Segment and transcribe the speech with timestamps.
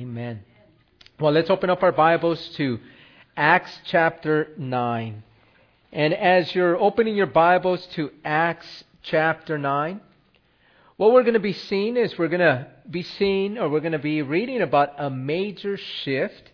[0.00, 0.40] Amen.
[1.18, 2.80] Well, let's open up our Bibles to
[3.36, 5.22] Acts chapter 9.
[5.92, 10.00] And as you're opening your Bibles to Acts chapter 9,
[10.96, 13.92] what we're going to be seeing is we're going to be seeing or we're going
[13.92, 16.50] to be reading about a major shift.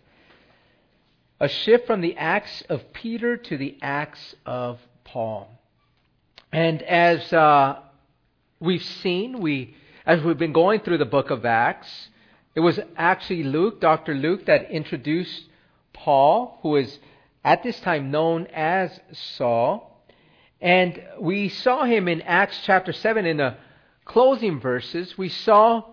[1.39, 5.49] A shift from the Acts of Peter to the Acts of Paul.
[6.51, 7.79] And as uh,
[8.59, 9.73] we've seen, we
[10.05, 12.09] as we've been going through the book of Acts,
[12.57, 14.15] it was actually Luke, Dr.
[14.15, 15.43] Luke, that introduced
[15.93, 16.97] Paul, who is
[17.45, 20.03] at this time known as Saul.
[20.59, 23.57] And we saw him in Acts chapter 7 in the
[24.05, 25.15] closing verses.
[25.19, 25.83] We saw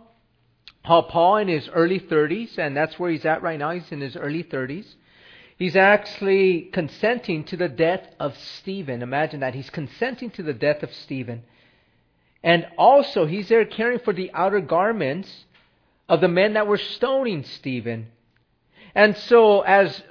[0.82, 4.00] how Paul in his early 30s, and that's where he's at right now, he's in
[4.00, 4.86] his early 30s.
[5.58, 9.02] He's actually consenting to the death of Stephen.
[9.02, 9.54] Imagine that.
[9.54, 11.42] He's consenting to the death of Stephen.
[12.42, 15.43] And also, he's there caring for the outer garments
[16.08, 18.08] of the men that were stoning Stephen.
[18.94, 20.02] And so, as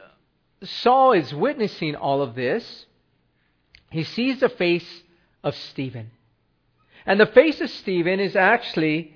[0.63, 2.85] Saul is witnessing all of this,
[3.89, 5.03] he sees the face
[5.43, 6.11] of Stephen.
[7.05, 9.13] And the face of Stephen is actually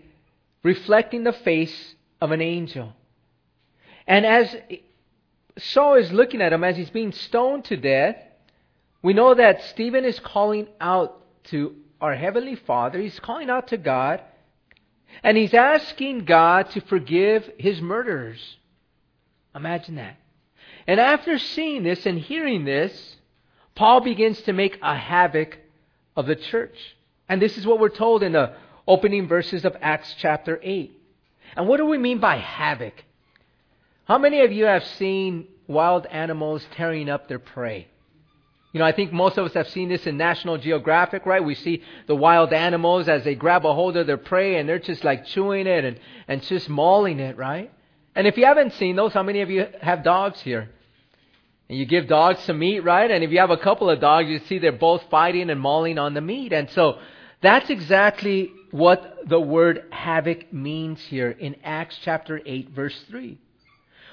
[0.63, 2.93] reflecting the face of an angel.
[4.05, 4.55] And as
[5.57, 8.17] Saul is looking at him as he's being stoned to death,
[9.01, 13.77] we know that Stephen is calling out to our Heavenly Father, he's calling out to
[13.77, 14.21] God,
[15.23, 18.39] and he's asking God to forgive his murderers.
[19.55, 20.17] Imagine that.
[20.85, 23.15] And after seeing this and hearing this,
[23.75, 25.57] Paul begins to make a havoc
[26.15, 26.77] of the church.
[27.29, 28.53] And this is what we're told in the
[28.87, 30.91] opening verses of Acts chapter 8.
[31.55, 32.93] And what do we mean by havoc?
[34.05, 37.87] How many of you have seen wild animals tearing up their prey?
[38.77, 41.43] You know, I think most of us have seen this in National Geographic, right?
[41.43, 44.77] We see the wild animals as they grab a hold of their prey and they're
[44.77, 47.73] just like chewing it and, and just mauling it, right?
[48.13, 50.69] And if you haven't seen those, how many of you have dogs here?
[51.67, 53.09] And you give dogs some meat, right?
[53.09, 55.97] And if you have a couple of dogs, you see they're both fighting and mauling
[55.97, 56.53] on the meat.
[56.53, 56.99] And so
[57.41, 63.39] that's exactly what the word havoc means here in Acts chapter 8, verse 3.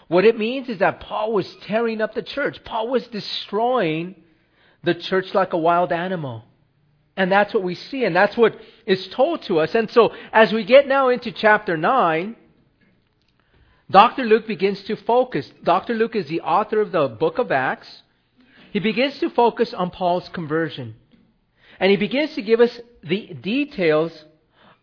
[0.09, 2.65] What it means is that Paul was tearing up the church.
[2.65, 4.15] Paul was destroying
[4.85, 6.45] the church like a wild animal.
[7.17, 9.75] And that's what we see, and that's what is told to us.
[9.75, 12.35] And so, as we get now into chapter 9,
[13.91, 14.25] Dr.
[14.25, 15.51] Luke begins to focus.
[15.63, 15.95] Dr.
[15.95, 18.03] Luke is the author of the book of Acts.
[18.73, 20.97] He begins to focus on Paul's conversion.
[21.79, 24.25] And he begins to give us the details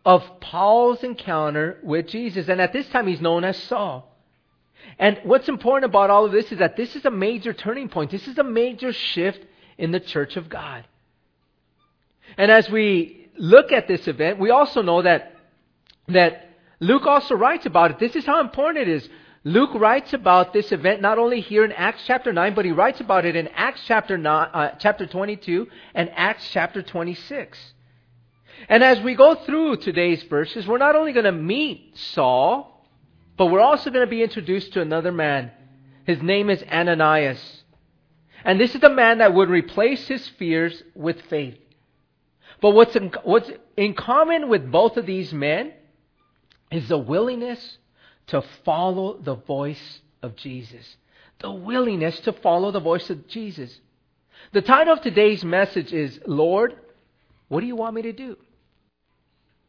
[0.06, 2.48] of Paul's encounter with Jesus.
[2.48, 4.08] And at this time, he's known as Saul.
[4.98, 8.12] And what's important about all of this is that this is a major turning point.
[8.12, 9.46] This is a major shift
[9.81, 10.86] in the church of God.
[12.38, 15.36] And as we look at this event, we also know that,
[16.08, 16.50] that
[16.80, 18.00] Luke also writes about it.
[18.00, 19.09] This is how important it is.
[19.44, 23.02] Luke writes about this event not only here in Acts chapter 9, but he writes
[23.02, 27.58] about it in Acts chapter, 9, uh, chapter 22 and Acts chapter 26.
[28.70, 32.86] And as we go through today's verses, we're not only going to meet Saul,
[33.36, 35.52] but we're also going to be introduced to another man.
[36.06, 37.61] His name is Ananias.
[38.44, 41.57] And this is the man that would replace his fears with faith.
[42.62, 45.74] But what's in, what's in common with both of these men
[46.72, 47.78] is the willingness
[48.28, 50.96] to follow the voice of Jesus.
[51.40, 53.79] The willingness to follow the voice of Jesus.
[54.53, 56.75] The title of today's message is Lord,
[57.47, 58.38] what do you want me to do?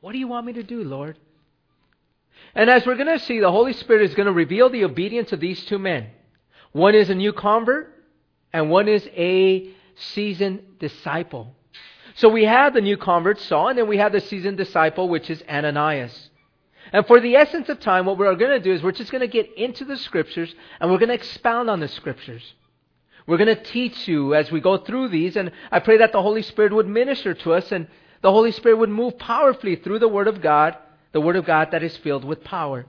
[0.00, 1.18] What do you want me to do, Lord?
[2.54, 5.32] And as we're going to see, the Holy Spirit is going to reveal the obedience
[5.32, 6.08] of these two men.
[6.72, 7.91] One is a new convert,
[8.52, 11.54] and one is a seasoned disciple.
[12.14, 15.30] So we have the new convert Saul, and then we have the seasoned disciple, which
[15.30, 16.30] is Ananias.
[16.92, 19.20] And for the essence of time, what we're going to do is we're just going
[19.20, 22.42] to get into the scriptures and we're going to expound on the scriptures.
[23.26, 26.20] We're going to teach you as we go through these, and I pray that the
[26.20, 27.86] Holy Spirit would minister to us and
[28.20, 30.76] the Holy Spirit would move powerfully through the Word of God,
[31.12, 32.84] the Word of God that is filled with power.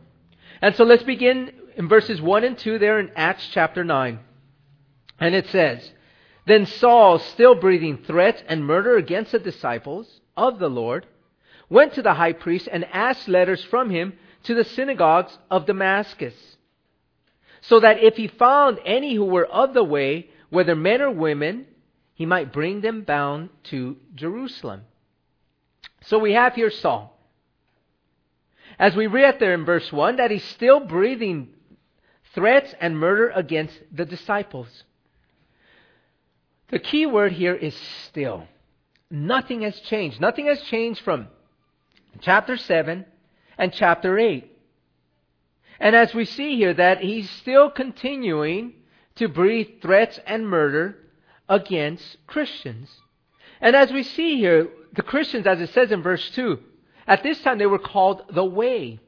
[0.61, 4.19] And so let's begin in verses 1 and 2 there in Acts chapter 9.
[5.23, 5.89] And it says,
[6.45, 11.05] Then Saul, still breathing threats and murder against the disciples of the Lord,
[11.69, 16.35] went to the high priest and asked letters from him to the synagogues of Damascus,
[17.61, 21.67] so that if he found any who were of the way, whether men or women,
[22.15, 24.81] he might bring them bound to Jerusalem.
[26.01, 27.17] So we have here Saul.
[28.77, 31.53] As we read there in verse 1, that he's still breathing
[32.33, 34.83] threats and murder against the disciples.
[36.73, 37.75] The key word here is
[38.07, 38.47] still.
[39.11, 40.19] Nothing has changed.
[40.19, 41.27] Nothing has changed from
[42.19, 43.05] chapter 7
[43.59, 44.51] and chapter 8.
[45.79, 48.73] And as we see here, that he's still continuing
[49.17, 50.97] to breathe threats and murder
[51.47, 52.89] against Christians.
[53.61, 56.57] And as we see here, the Christians, as it says in verse 2,
[57.05, 58.99] at this time they were called the Way.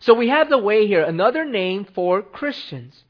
[0.00, 3.02] So we have the Way here, another name for Christians.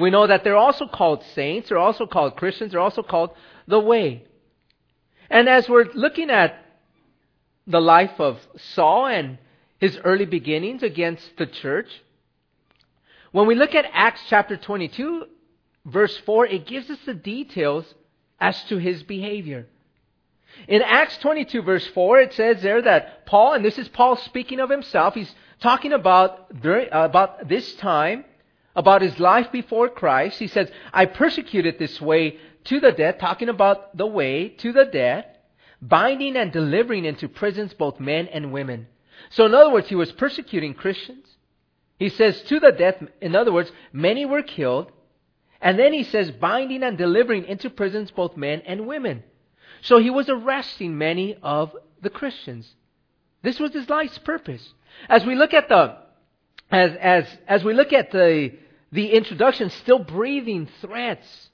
[0.00, 3.30] We know that they're also called saints, they're also called Christians, they're also called
[3.66, 4.24] the Way.
[5.28, 6.54] And as we're looking at
[7.66, 8.38] the life of
[8.74, 9.38] Saul and
[9.78, 11.88] his early beginnings against the church,
[13.32, 15.26] when we look at Acts chapter 22,
[15.84, 17.94] verse 4, it gives us the details
[18.40, 19.66] as to his behavior.
[20.66, 24.58] In Acts 22, verse 4, it says there that Paul, and this is Paul speaking
[24.58, 28.24] of himself, he's talking about, uh, about this time,
[28.74, 30.38] about his life before Christ.
[30.38, 34.84] He says, I persecuted this way to the death, talking about the way to the
[34.84, 35.26] death,
[35.80, 38.86] binding and delivering into prisons both men and women.
[39.30, 41.26] So, in other words, he was persecuting Christians.
[41.98, 44.90] He says to the death, in other words, many were killed.
[45.60, 49.22] And then he says, binding and delivering into prisons both men and women.
[49.82, 52.74] So he was arresting many of the Christians.
[53.42, 54.72] This was his life's purpose.
[55.08, 55.96] As we look at the,
[56.70, 58.52] as, as, as we look at the,
[58.92, 61.50] the introduction, still breathing threats.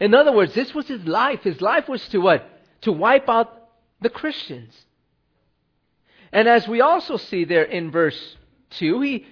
[0.00, 1.42] In other words, this was his life.
[1.42, 2.48] His life was to what?
[2.82, 3.68] To wipe out
[4.00, 4.74] the Christians.
[6.32, 8.36] And as we also see there in verse
[8.70, 9.26] 2, he,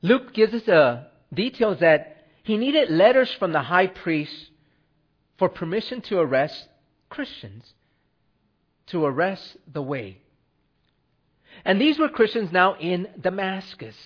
[0.00, 4.50] Luke gives us a details that he needed letters from the high priest
[5.38, 6.68] for permission to arrest
[7.10, 7.72] Christians,
[8.86, 10.18] to arrest the way.
[11.64, 13.96] And these were Christians now in Damascus.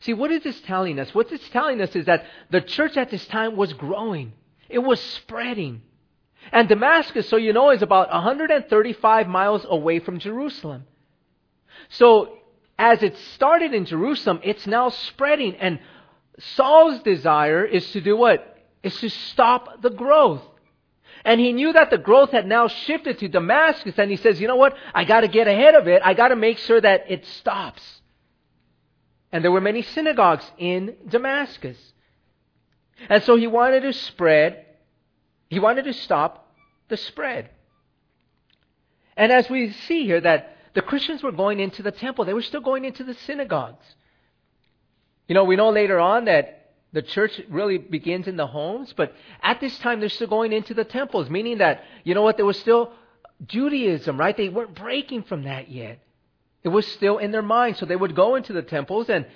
[0.00, 1.14] See, what is this telling us?
[1.14, 4.32] What it's telling us is that the church at this time was growing.
[4.68, 5.82] It was spreading.
[6.52, 10.84] And Damascus, so you know, is about 135 miles away from Jerusalem.
[11.90, 12.38] So
[12.78, 15.54] as it started in Jerusalem, it's now spreading.
[15.56, 15.80] And
[16.38, 18.56] Saul's desire is to do what?
[18.82, 20.42] Is to stop the growth.
[21.24, 24.48] And he knew that the growth had now shifted to Damascus, and he says, you
[24.48, 24.74] know what?
[24.94, 26.02] I gotta get ahead of it.
[26.04, 27.82] I gotta make sure that it stops.
[29.32, 31.78] And there were many synagogues in Damascus.
[33.08, 34.64] And so he wanted to spread,
[35.48, 36.52] he wanted to stop
[36.88, 37.50] the spread.
[39.16, 42.24] And as we see here that the Christians were going into the temple.
[42.24, 43.84] They were still going into the synagogues.
[45.26, 46.59] You know, we know later on that
[46.92, 50.74] the church really begins in the homes, but at this time they're still going into
[50.74, 52.92] the temples, meaning that, you know what, there was still
[53.46, 54.36] Judaism, right?
[54.36, 56.00] They weren't breaking from that yet.
[56.62, 57.76] It was still in their mind.
[57.76, 59.26] So they would go into the temples, and,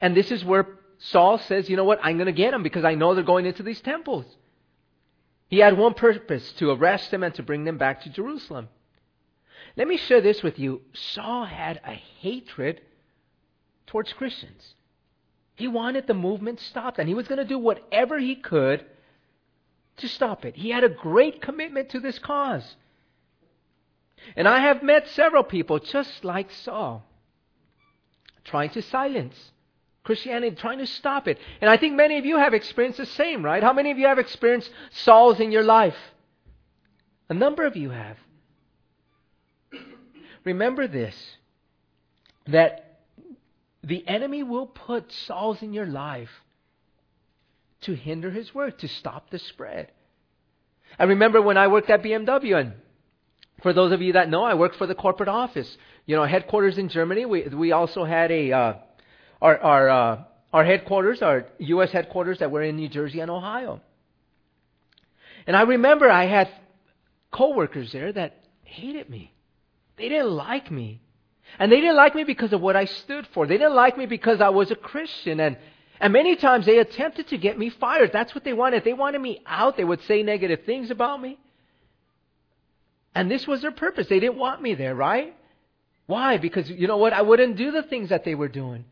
[0.00, 0.66] and this is where
[0.98, 3.46] Saul says, you know what, I'm going to get them because I know they're going
[3.46, 4.24] into these temples.
[5.48, 8.68] He had one purpose to arrest them and to bring them back to Jerusalem.
[9.76, 10.82] Let me share this with you.
[10.92, 12.80] Saul had a hatred
[13.86, 14.74] towards Christians.
[15.54, 18.84] He wanted the movement stopped, and he was going to do whatever he could
[19.98, 20.56] to stop it.
[20.56, 22.76] He had a great commitment to this cause.
[24.36, 27.04] And I have met several people just like Saul,
[28.44, 29.52] trying to silence
[30.02, 31.38] Christianity, trying to stop it.
[31.60, 33.62] And I think many of you have experienced the same, right?
[33.62, 35.96] How many of you have experienced Sauls in your life?
[37.28, 38.18] A number of you have.
[40.44, 41.16] Remember this
[42.46, 42.83] that
[43.84, 46.30] the enemy will put Sauls in your life
[47.82, 49.92] to hinder his work, to stop the spread.
[50.98, 52.72] I remember when I worked at BMW, and
[53.62, 55.76] for those of you that know, I worked for the corporate office.
[56.06, 57.26] You know, headquarters in Germany.
[57.26, 58.74] We we also had a uh,
[59.42, 61.90] our our uh, our headquarters, our U.S.
[61.90, 63.80] headquarters that were in New Jersey and Ohio.
[65.46, 66.48] And I remember I had
[67.30, 69.34] coworkers there that hated me.
[69.96, 71.00] They didn't like me.
[71.58, 73.46] And they didn't like me because of what I stood for.
[73.46, 75.40] They didn't like me because I was a Christian.
[75.40, 75.56] And,
[76.00, 78.12] and many times they attempted to get me fired.
[78.12, 78.84] That's what they wanted.
[78.84, 81.38] They wanted me out, they would say negative things about me.
[83.14, 84.08] And this was their purpose.
[84.08, 85.34] They didn't want me there, right?
[86.06, 86.36] Why?
[86.36, 87.12] Because, you know what?
[87.12, 88.84] I wouldn't do the things that they were doing.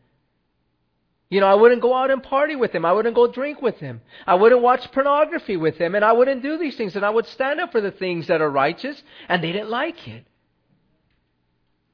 [1.29, 2.85] You know, I wouldn't go out and party with him.
[2.85, 4.01] I wouldn't go drink with him.
[4.25, 5.95] I wouldn't watch pornography with him.
[5.95, 6.95] And I wouldn't do these things.
[6.95, 9.01] And I would stand up for the things that are righteous.
[9.27, 10.25] And they didn't like it.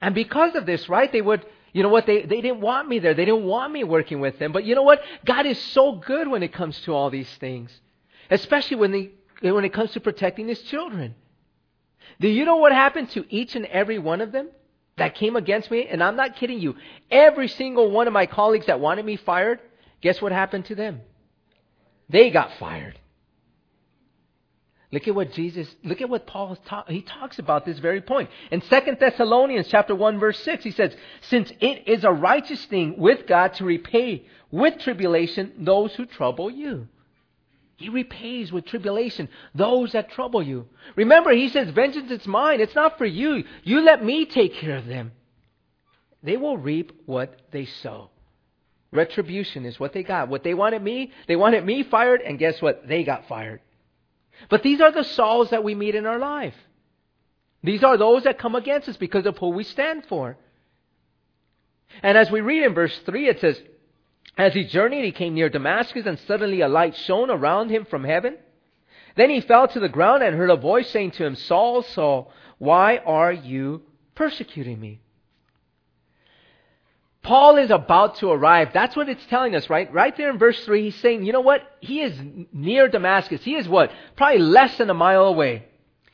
[0.02, 3.00] And because of this, right, they would, you know what, they, they didn't want me
[3.00, 3.14] there.
[3.14, 4.52] They didn't want me working with them.
[4.52, 5.02] But you know what?
[5.26, 7.72] God is so good when it comes to all these things,
[8.30, 9.12] especially when, they,
[9.50, 11.16] when it comes to protecting His children.
[12.20, 14.50] Do you know what happened to each and every one of them
[14.98, 15.88] that came against me?
[15.88, 16.76] And I'm not kidding you.
[17.12, 19.60] Every single one of my colleagues that wanted me fired,
[20.02, 21.02] guess what happened to them?
[22.10, 23.00] They got fired.
[24.92, 28.30] Look at what Jesus, look at what Paul ta- he talks about this very point.
[28.50, 32.98] In 2 Thessalonians chapter 1 verse 6, he says, "Since it is a righteous thing
[32.98, 36.88] with God to repay with tribulation those who trouble you."
[37.78, 40.68] He repays with tribulation those that trouble you.
[40.96, 42.60] Remember, he says, "Vengeance is mine.
[42.60, 43.44] It's not for you.
[43.64, 45.12] You let me take care of them."
[46.24, 48.10] They will reap what they sow.
[48.92, 50.30] Retribution is what they got.
[50.30, 52.88] What they wanted me, they wanted me fired, and guess what?
[52.88, 53.62] They got fired.
[54.48, 56.56] But these are the Sauls that we meet in our life.
[57.64, 60.38] These are those that come against us because of who we stand for.
[62.02, 63.62] And as we read in verse 3, it says,
[64.38, 68.04] As he journeyed, he came near Damascus, and suddenly a light shone around him from
[68.04, 68.38] heaven.
[69.16, 72.32] Then he fell to the ground and heard a voice saying to him, Saul, Saul,
[72.58, 73.82] why are you
[74.16, 75.02] persecuting me?
[77.22, 78.70] Paul is about to arrive.
[78.74, 79.92] That's what it's telling us, right?
[79.94, 81.62] Right there in verse 3, he's saying, you know what?
[81.80, 82.18] He is
[82.54, 83.44] near Damascus.
[83.44, 83.92] He is what?
[84.16, 85.66] Probably less than a mile away.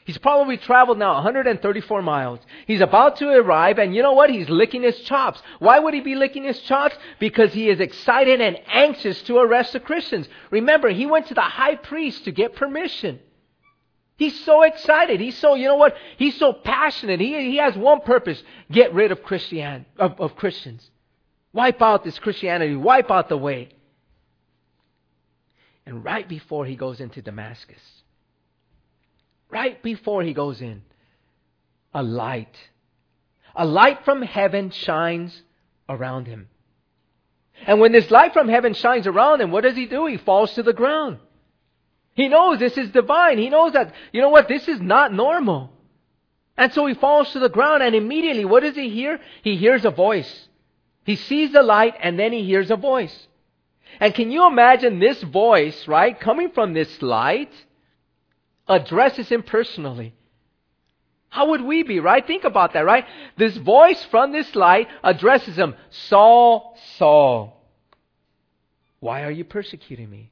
[0.06, 2.40] He's probably traveled now 134 miles.
[2.68, 4.30] He's about to arrive, and you know what?
[4.30, 5.42] He's licking his chops.
[5.58, 6.96] Why would he be licking his chops?
[7.20, 10.28] Because he is excited and anxious to arrest the Christians.
[10.52, 13.20] Remember, he went to the high priest to get permission.
[14.18, 15.20] He's so excited.
[15.20, 15.96] He's so, you know what?
[16.18, 17.20] He's so passionate.
[17.20, 20.90] He, he has one purpose get rid of, Christian, of, of Christians.
[21.56, 22.76] Wipe out this Christianity.
[22.76, 23.70] Wipe out the way.
[25.86, 27.80] And right before he goes into Damascus,
[29.50, 30.82] right before he goes in,
[31.94, 32.54] a light,
[33.56, 35.42] a light from heaven shines
[35.88, 36.50] around him.
[37.66, 40.08] And when this light from heaven shines around him, what does he do?
[40.08, 41.20] He falls to the ground.
[42.16, 43.38] He knows this is divine.
[43.38, 45.72] He knows that, you know what, this is not normal.
[46.58, 49.22] And so he falls to the ground and immediately, what does he hear?
[49.42, 50.50] He hears a voice.
[51.06, 53.28] He sees the light and then he hears a voice.
[54.00, 57.54] And can you imagine this voice, right, coming from this light,
[58.68, 60.14] addresses him personally?
[61.30, 62.26] How would we be, right?
[62.26, 63.06] Think about that, right?
[63.38, 67.56] This voice from this light addresses him, Saul, Saul,
[69.00, 70.32] why are you persecuting me?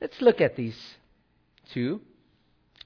[0.00, 0.76] Let's look at these
[1.72, 2.00] two.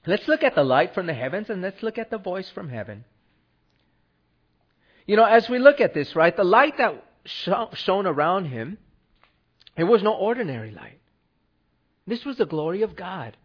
[0.05, 2.69] Let's look at the light from the heavens and let's look at the voice from
[2.69, 3.05] heaven.
[5.11, 8.77] You know, as we look at this, right, the light that shone around him,
[9.75, 11.01] it was no ordinary light.
[12.07, 13.35] This was the glory of God.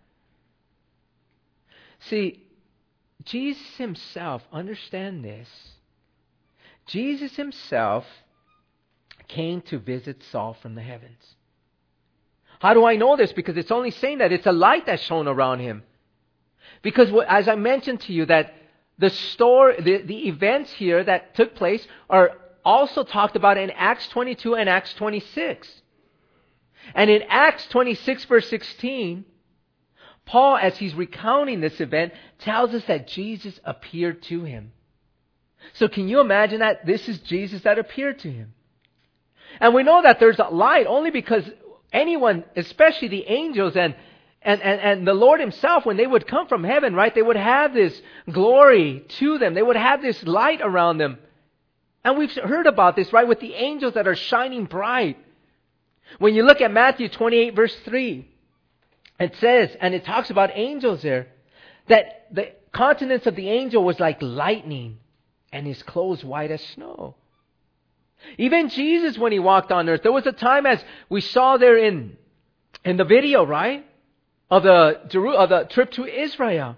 [1.98, 2.46] See,
[3.24, 5.48] Jesus himself, understand this.
[6.86, 8.06] Jesus himself
[9.26, 11.34] came to visit Saul from the heavens.
[12.60, 13.32] How do I know this?
[13.32, 15.82] Because it's only saying that it's a light that shone around him.
[16.82, 18.54] Because as I mentioned to you, that
[18.98, 22.32] the story, the, the events here that took place are
[22.64, 25.68] also talked about in Acts 22 and Acts 26.
[26.94, 29.24] And in Acts 26 verse 16,
[30.24, 34.72] Paul, as he's recounting this event, tells us that Jesus appeared to him.
[35.74, 38.52] So can you imagine that this is Jesus that appeared to him?
[39.60, 41.44] And we know that there's a light only because
[41.92, 43.94] anyone, especially the angels and
[44.46, 47.36] and, and, and the Lord Himself, when they would come from heaven, right, they would
[47.36, 48.00] have this
[48.30, 49.54] glory to them.
[49.54, 51.18] They would have this light around them.
[52.04, 55.18] And we've heard about this, right, with the angels that are shining bright.
[56.20, 58.30] When you look at Matthew 28, verse 3,
[59.18, 61.26] it says, and it talks about angels there,
[61.88, 64.98] that the countenance of the angel was like lightning,
[65.52, 67.16] and his clothes white as snow.
[68.38, 71.76] Even Jesus, when he walked on earth, there was a time as we saw there
[71.76, 72.16] in,
[72.84, 73.84] in the video, right?
[74.50, 76.76] Of the, of the trip to Israel.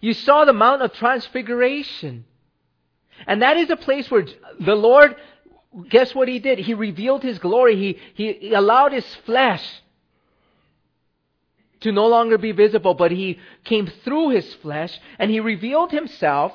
[0.00, 2.26] You saw the Mount of Transfiguration.
[3.26, 4.26] And that is a place where
[4.60, 5.16] the Lord,
[5.88, 6.58] guess what He did?
[6.58, 7.76] He revealed His glory.
[8.14, 9.64] He, he, allowed His flesh
[11.80, 16.52] to no longer be visible, but He came through His flesh and He revealed Himself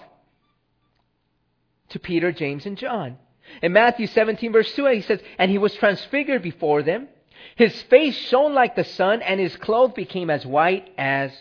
[1.89, 3.17] to Peter, James, and John.
[3.63, 7.07] In Matthew 17, verse 2, he says, And He was transfigured before them
[7.55, 11.31] his face shone like the sun, and his clothes became as white as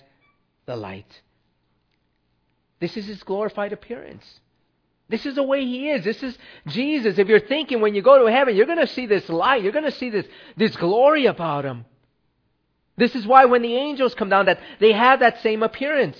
[0.67, 1.23] the light.
[2.81, 4.25] This is his glorified appearance.
[5.09, 6.05] This is the way he is.
[6.05, 6.37] This is
[6.67, 7.19] Jesus.
[7.19, 9.62] If you're thinking when you go to heaven, you're going to see this light.
[9.62, 10.26] You're going to see this,
[10.57, 11.87] this glory about him.
[12.97, 16.19] This is why when the angels come down, that they have that same appearance.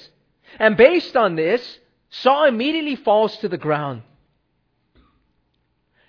[0.59, 1.79] And based on this,
[2.11, 4.03] Saul immediately falls to the ground.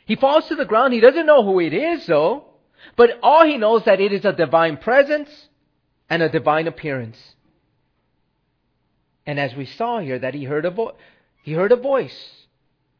[0.05, 0.93] He falls to the ground.
[0.93, 2.45] He doesn't know who it is, though.
[2.95, 5.29] But all he knows that it is a divine presence
[6.09, 7.17] and a divine appearance.
[9.25, 10.95] And as we saw here, that he heard a vo-
[11.43, 12.45] he heard a voice,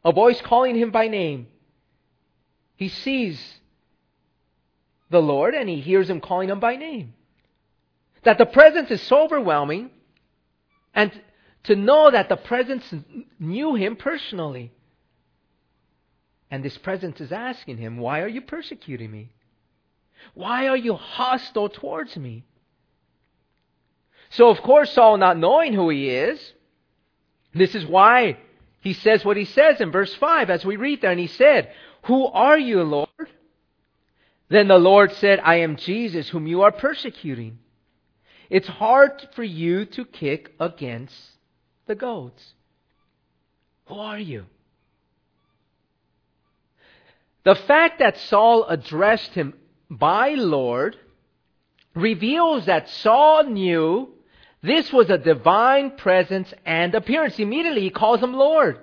[0.06, 1.48] a voice calling him by name.
[2.76, 3.60] He sees
[5.10, 7.14] the Lord and he hears him calling him by name.
[8.24, 9.92] That the presence is so overwhelming,
[10.94, 11.12] and
[11.64, 12.94] to know that the presence
[13.40, 14.72] knew him personally.
[16.52, 19.32] And this presence is asking him, Why are you persecuting me?
[20.34, 22.46] Why are you hostile towards me?
[24.32, 26.54] So, of course, Saul, not knowing who he is,
[27.54, 28.38] this is why
[28.82, 31.12] he says what he says in verse 5 as we read there.
[31.12, 31.72] And he said,
[32.04, 33.10] Who are you, Lord?
[34.50, 37.60] Then the Lord said, I am Jesus, whom you are persecuting.
[38.50, 41.16] It's hard for you to kick against
[41.86, 42.54] the goads.
[43.86, 44.46] Who are you?
[47.44, 49.54] The fact that Saul addressed him
[49.90, 50.96] by Lord
[51.96, 54.10] reveals that Saul knew
[54.62, 57.40] this was a divine presence and appearance.
[57.40, 58.80] Immediately he calls him Lord.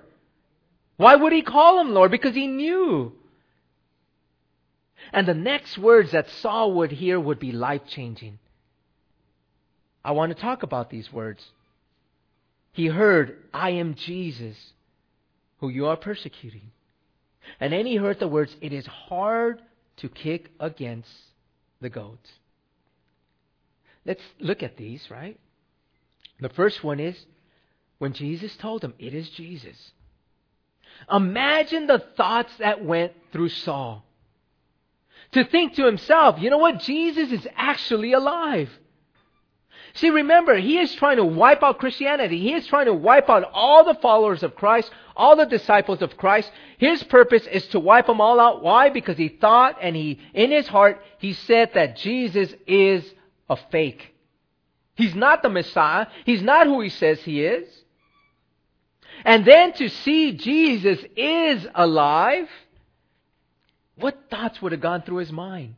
[0.97, 2.11] Why would he call him Lord?
[2.11, 3.13] Because he knew.
[5.13, 8.39] And the next words that Saul would hear would be life changing.
[10.05, 11.45] I want to talk about these words.
[12.73, 14.57] He heard, I am Jesus,
[15.59, 16.71] who you are persecuting.
[17.61, 19.61] And then he heard the words, It is hard
[19.99, 21.11] to kick against
[21.81, 22.31] the goads.
[24.05, 25.39] Let's look at these, right?
[26.41, 27.17] The first one is
[27.99, 29.93] when Jesus told him, It is Jesus.
[31.11, 34.05] Imagine the thoughts that went through Saul.
[35.33, 36.81] To think to himself, you know what?
[36.81, 38.71] Jesus is actually alive.
[39.97, 42.39] See, remember, he is trying to wipe out Christianity.
[42.39, 46.19] He is trying to wipe out all the followers of Christ, all the disciples of
[46.19, 46.51] Christ.
[46.77, 48.63] His purpose is to wipe them all out.
[48.63, 48.91] Why?
[48.91, 53.11] Because he thought and he, in his heart, he said that Jesus is
[53.49, 54.15] a fake.
[54.97, 56.09] He's not the Messiah.
[56.27, 57.67] He's not who he says he is.
[59.25, 62.49] And then to see Jesus is alive,
[63.95, 65.77] what thoughts would have gone through his mind?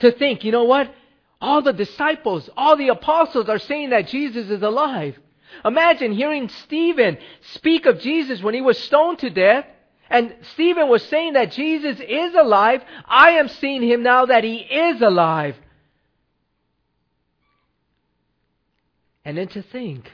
[0.00, 0.94] To think, you know what?
[1.40, 5.18] All the disciples, all the apostles are saying that Jesus is alive.
[5.64, 7.18] Imagine hearing Stephen
[7.54, 9.66] speak of Jesus when he was stoned to death.
[10.08, 12.82] And Stephen was saying that Jesus is alive.
[13.06, 15.56] I am seeing him now that he is alive.
[19.24, 20.10] And then to think,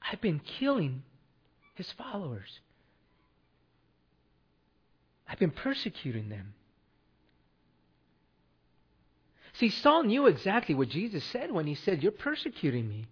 [0.00, 1.02] I've been killing
[1.74, 2.60] his followers.
[5.28, 6.54] I've been persecuting them.
[9.58, 13.06] See, Saul knew exactly what Jesus said when he said, You're persecuting me.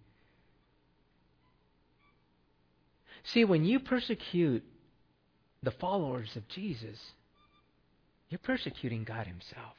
[3.24, 4.62] See, when you persecute
[5.64, 6.98] the followers of Jesus,
[8.28, 9.74] you're persecuting God Himself.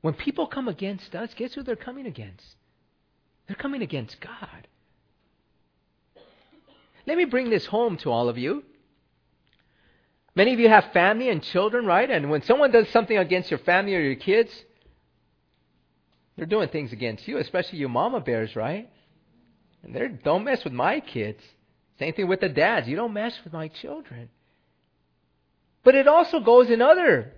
[0.00, 2.56] When people come against us, guess who they're coming against?
[3.46, 4.68] They're coming against God.
[7.06, 8.64] Let me bring this home to all of you.
[10.38, 12.08] Many of you have family and children, right?
[12.08, 14.52] And when someone does something against your family or your kids,
[16.36, 18.88] they're doing things against you, especially you mama bears, right?
[19.82, 21.42] And they're don't mess with my kids.
[21.98, 22.86] Same thing with the dads.
[22.86, 24.28] You don't mess with my children.
[25.82, 27.32] But it also goes in other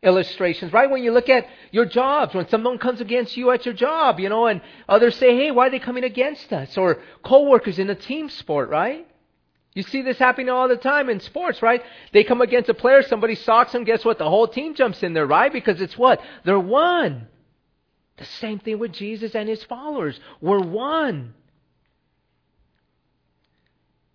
[0.00, 0.88] illustrations, right?
[0.88, 4.28] When you look at your jobs, when someone comes against you at your job, you
[4.28, 6.78] know, and others say, hey, why are they coming against us?
[6.78, 9.08] Or coworkers in a team sport, right?
[9.74, 11.82] You see this happening all the time in sports, right?
[12.12, 14.18] They come against a player, somebody socks them, guess what?
[14.18, 15.52] The whole team jumps in there, right?
[15.52, 16.20] Because it's what?
[16.44, 17.26] They're one.
[18.16, 20.18] The same thing with Jesus and his followers.
[20.40, 21.34] We're one.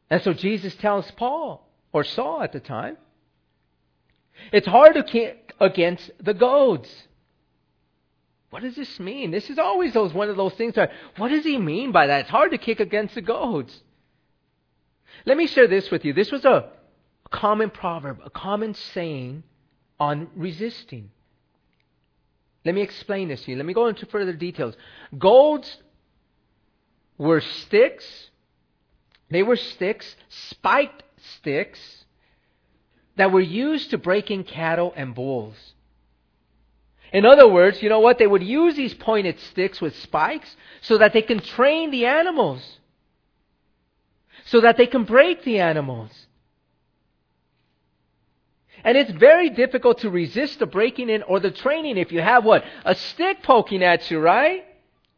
[0.09, 2.97] And so Jesus tells Paul, or Saul at the time,
[4.53, 6.89] it's hard to kick against the goads.
[8.49, 9.31] What does this mean?
[9.31, 10.75] This is always those one of those things
[11.17, 12.21] what does he mean by that?
[12.21, 13.77] It's hard to kick against the goads.
[15.29, 16.13] Let me share this with you.
[16.13, 16.71] This was a
[17.29, 19.43] common proverb, a common saying
[19.99, 21.11] on resisting.
[22.65, 23.57] Let me explain this to you.
[23.57, 24.73] Let me go into further details.
[25.15, 25.77] Goads
[27.19, 28.31] were sticks.
[29.29, 31.03] They were sticks, spiked
[31.35, 31.79] sticks,
[33.15, 35.53] that were used to break in cattle and bulls.
[37.13, 38.17] In other words, you know what?
[38.17, 42.78] They would use these pointed sticks with spikes so that they can train the animals
[44.51, 46.11] so that they can break the animals.
[48.83, 52.45] And it's very difficult to resist the breaking in or the training if you have
[52.45, 52.63] what?
[52.85, 54.65] A stick poking at you, right?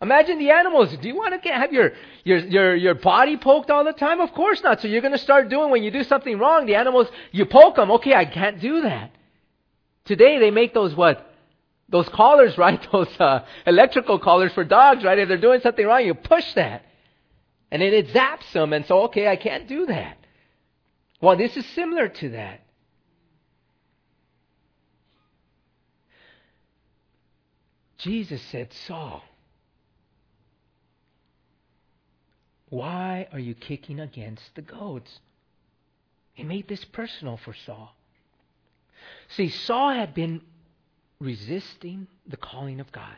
[0.02, 0.98] Imagine the animals.
[0.98, 1.92] Do you want to get, have your,
[2.24, 4.20] your, your, your body poked all the time?
[4.20, 4.82] Of course not.
[4.82, 7.76] So you're going to start doing when you do something wrong, the animals, you poke
[7.76, 7.92] them.
[7.92, 9.12] Okay, I can't do that.
[10.06, 11.32] Today they make those what?
[11.88, 12.86] Those collars, right?
[12.92, 15.20] Those uh, electrical collars for dogs, right?
[15.20, 16.84] If they're doing something wrong, you push that.
[17.72, 20.18] And then it zaps them, and so, okay, I can't do that.
[21.22, 22.62] Well, this is similar to that.
[27.98, 29.24] Jesus said, Saul,
[32.70, 35.20] why are you kicking against the goads?
[36.34, 37.96] He made this personal for Saul.
[39.30, 40.42] See, Saul had been
[41.20, 43.18] resisting the calling of God.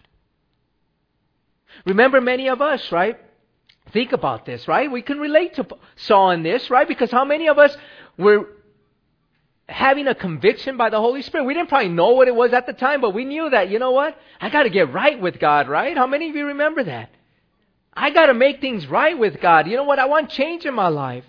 [1.86, 3.18] Remember, many of us, right?
[3.94, 4.92] Think about this, right?
[4.92, 6.88] We can relate to Saul in this, right?
[6.88, 7.78] Because how many of us
[8.18, 8.48] were
[9.70, 11.46] having a conviction by the Holy Spirit?
[11.46, 13.78] We didn't probably know what it was at the time, but we knew that, you
[13.78, 14.18] know what?
[14.42, 15.96] I got to get right with God, right?
[15.96, 17.12] How many of you remember that?
[17.94, 19.68] I got to make things right with God.
[19.68, 20.00] You know what?
[20.00, 21.26] I want change in my life.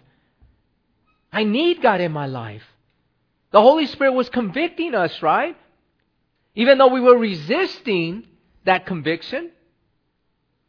[1.30, 2.62] I need God in my life.
[3.50, 5.56] The Holy Spirit was convicting us, right?
[6.54, 8.26] Even though we were resisting
[8.64, 9.50] that conviction.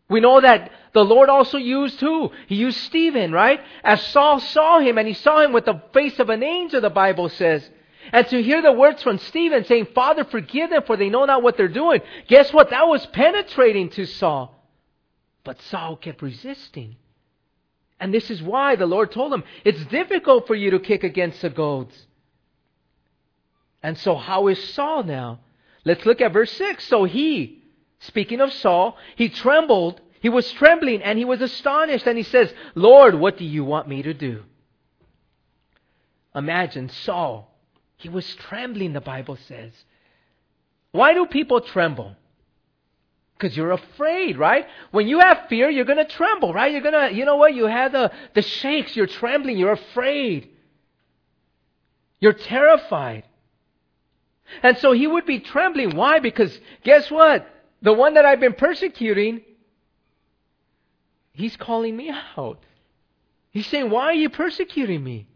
[0.10, 2.32] We know that the Lord also used who?
[2.48, 3.60] He used Stephen, right?
[3.84, 6.90] As Saul saw him, and he saw him with the face of an angel, the
[6.90, 7.70] Bible says.
[8.14, 11.44] And to hear the words from Stephen saying, Father, forgive them, for they know not
[11.44, 12.00] what they're doing.
[12.30, 12.70] Guess what?
[12.70, 14.56] That was penetrating to Saul.
[15.44, 16.96] But Saul kept resisting.
[18.00, 21.42] And this is why the Lord told him, it's difficult for you to kick against
[21.42, 22.08] the goads.
[23.84, 25.42] And so, how is Saul now?
[25.84, 26.88] Let's look at verse 6.
[26.88, 27.64] So he,
[28.00, 32.52] speaking of Saul, he trembled, he was trembling, and he was astonished, and he says,
[32.74, 34.42] Lord, what do you want me to do?
[36.34, 37.56] Imagine Saul.
[37.98, 39.72] He was trembling, the Bible says.
[40.92, 42.16] Why do people tremble?
[43.38, 44.66] Because you're afraid, right?
[44.90, 46.72] When you have fear, you're going to tremble, right?
[46.72, 47.54] You're going to, you know what?
[47.54, 50.50] You have the, the shakes, you're trembling, you're afraid.
[52.20, 53.26] You're terrified.
[54.64, 55.96] And so he would be trembling.
[55.96, 56.18] Why?
[56.18, 57.48] Because guess what?
[57.84, 59.42] The one that I've been persecuting,
[61.36, 62.60] he's calling me out.
[63.52, 65.28] He's saying, Why are you persecuting me?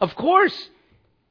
[0.00, 0.70] Of course,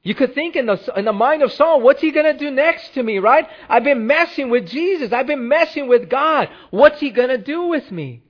[0.01, 2.51] you could think in the, in the mind of Saul, what's he going to do
[2.51, 3.47] next to me, right?
[3.69, 5.13] I've been messing with Jesus.
[5.13, 6.49] I've been messing with God.
[6.71, 8.21] What's he going to do with me?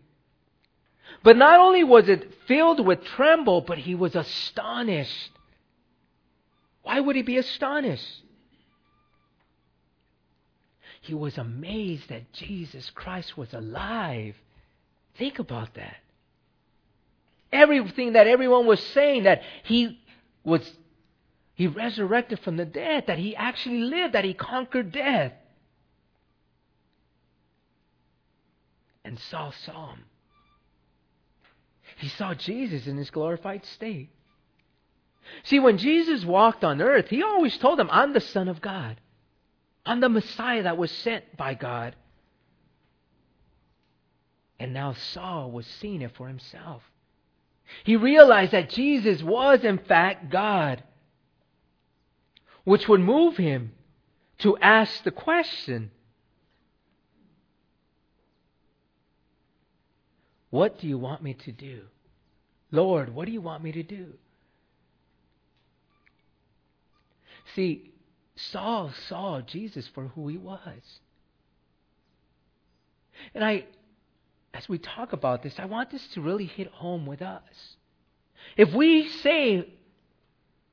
[1.23, 5.31] But not only was it filled with tremble, but he was astonished.
[6.83, 8.21] Why would he be astonished?
[11.01, 14.35] He was amazed that Jesus Christ was alive.
[15.17, 15.97] Think about that.
[17.51, 19.99] Everything that everyone was saying that he
[20.43, 20.61] was
[21.55, 25.33] he resurrected from the dead, that he actually lived, that he conquered death.
[29.05, 30.05] And Saul saw him.
[31.97, 34.09] He saw Jesus in his glorified state.
[35.43, 38.99] See, when Jesus walked on earth, he always told them, I'm the Son of God.
[39.85, 41.95] I'm the Messiah that was sent by God.
[44.63, 46.83] And now Saul was seeing it for himself.
[47.83, 50.81] He realized that Jesus was, in fact, God,
[52.63, 53.73] which would move him
[54.37, 55.91] to ask the question
[60.49, 61.81] What do you want me to do?
[62.71, 64.13] Lord, what do you want me to do?
[67.53, 67.91] See,
[68.37, 70.99] Saul saw Jesus for who he was.
[73.35, 73.65] And I,
[74.53, 77.41] as we talk about this, I want this to really hit home with us.
[78.55, 79.67] If we say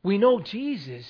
[0.03, 1.07] we know Jesus,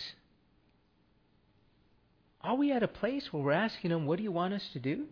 [2.43, 4.79] are we at a place where we're asking him, What do you want us to
[4.79, 5.07] do?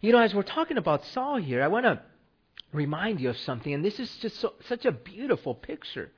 [0.00, 2.00] You know, as we're talking about Saul here, I want to
[2.72, 6.12] remind you of something, and this is just so, such a beautiful picture.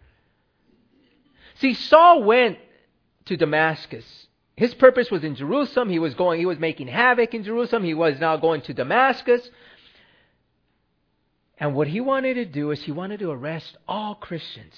[1.55, 2.59] See, Saul went
[3.27, 4.05] to Damascus.
[4.57, 5.89] His purpose was in Jerusalem.
[5.89, 7.85] He was going, he was making havoc in Jerusalem.
[7.85, 9.49] He was now going to Damascus.
[11.59, 14.75] And what he wanted to do is he wanted to arrest all Christians.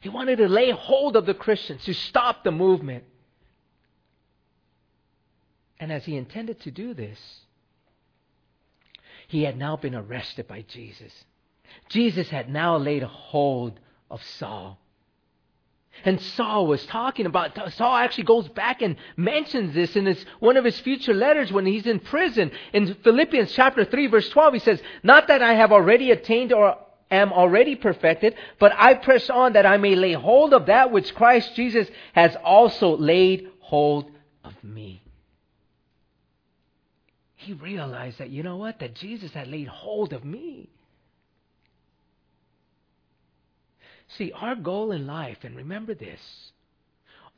[0.00, 3.04] He wanted to lay hold of the Christians to stop the movement.
[5.78, 7.18] And as he intended to do this,
[9.28, 11.12] he had now been arrested by Jesus.
[11.88, 14.78] Jesus had now laid hold of Saul.
[16.04, 20.56] And Saul was talking about, Saul actually goes back and mentions this in his, one
[20.56, 22.50] of his future letters when he's in prison.
[22.72, 26.76] In Philippians chapter 3 verse 12, he says, Not that I have already attained or
[27.10, 31.14] am already perfected, but I press on that I may lay hold of that which
[31.14, 34.10] Christ Jesus has also laid hold
[34.42, 35.02] of me.
[37.36, 40.70] He realized that, you know what, that Jesus had laid hold of me.
[44.16, 46.20] See, our goal in life, and remember this,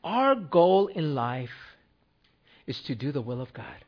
[0.05, 1.51] our goal in life
[2.67, 3.85] is to do the will of God.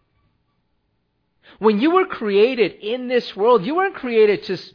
[1.58, 4.72] When you were created in this world, you weren't created just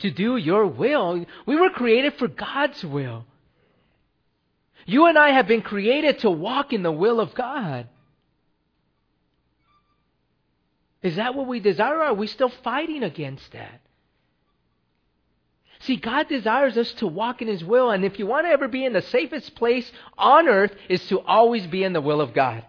[0.00, 1.24] to do your will.
[1.46, 3.26] We were created for God's will.
[4.86, 7.88] You and I have been created to walk in the will of God.
[11.02, 13.80] Is that what we desire, are we still fighting against that?
[15.80, 18.68] See, God desires us to walk in His will, and if you want to ever
[18.68, 22.32] be in the safest place on earth, is to always be in the will of
[22.32, 22.64] God.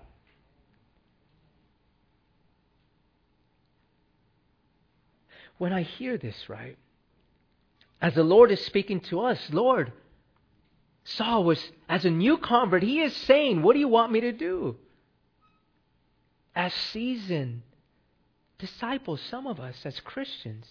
[5.57, 6.77] When I hear this, right,
[8.01, 9.93] as the Lord is speaking to us, Lord,
[11.05, 14.31] Saul was, as a new convert, he is saying, What do you want me to
[14.31, 14.75] do?
[16.55, 17.61] As seasoned
[18.57, 20.65] disciples, some of us as Christians,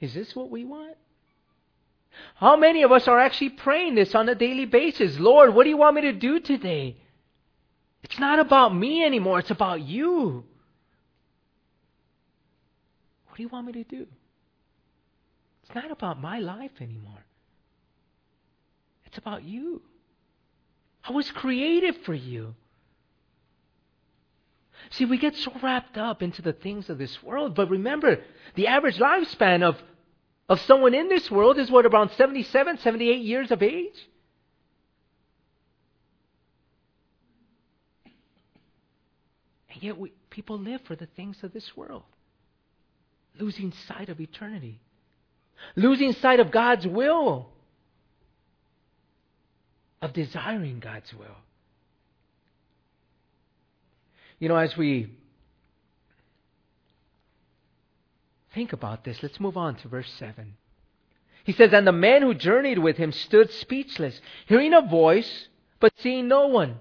[0.00, 0.96] is this what we want?
[2.36, 5.18] How many of us are actually praying this on a daily basis?
[5.18, 6.96] Lord, what do you want me to do today?
[8.02, 10.44] It's not about me anymore, it's about you.
[13.26, 14.06] What do you want me to do?
[15.64, 17.24] It's not about my life anymore.
[19.04, 19.82] It's about you.
[21.04, 22.54] I was created for you.
[24.90, 28.18] See, we get so wrapped up into the things of this world, but remember,
[28.54, 29.76] the average lifespan of,
[30.48, 34.08] of someone in this world is what, around 77, 78 years of age?
[39.72, 42.04] And yet, we, people live for the things of this world,
[43.38, 44.80] losing sight of eternity,
[45.74, 47.50] losing sight of God's will,
[50.00, 51.36] of desiring God's will.
[54.38, 55.12] You know, as we
[58.54, 60.54] think about this, let's move on to verse 7.
[61.44, 65.48] He says, And the man who journeyed with him stood speechless, hearing a voice,
[65.80, 66.76] but seeing no one.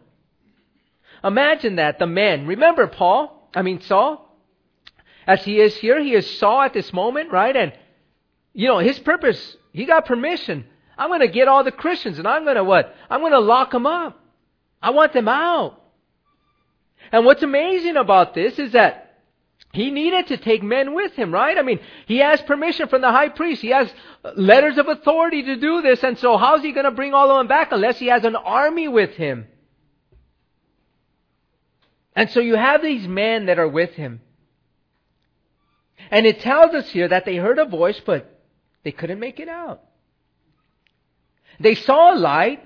[1.24, 2.48] Imagine that, the man.
[2.48, 3.50] Remember Paul?
[3.56, 4.22] I mean, Saul?
[5.28, 7.56] As he is here, he is Saul at this moment, right?
[7.56, 7.74] And,
[8.54, 10.66] you know, his purpose, he got permission.
[10.98, 12.96] I'm going to get all the Christians and I'm going to what?
[13.10, 14.20] I'm going to lock them up.
[14.82, 15.82] I want them out.
[17.12, 19.06] And what's amazing about this is that
[19.72, 21.58] he needed to take men with him, right?
[21.58, 23.62] I mean, he has permission from the high priest.
[23.62, 23.92] He has
[24.36, 26.02] letters of authority to do this.
[26.04, 28.36] And so how's he going to bring all of them back unless he has an
[28.36, 29.48] army with him?
[32.16, 34.22] And so you have these men that are with him.
[36.10, 38.42] And it tells us here that they heard a voice, but
[38.84, 39.84] they couldn't make it out.
[41.60, 42.64] They saw a light,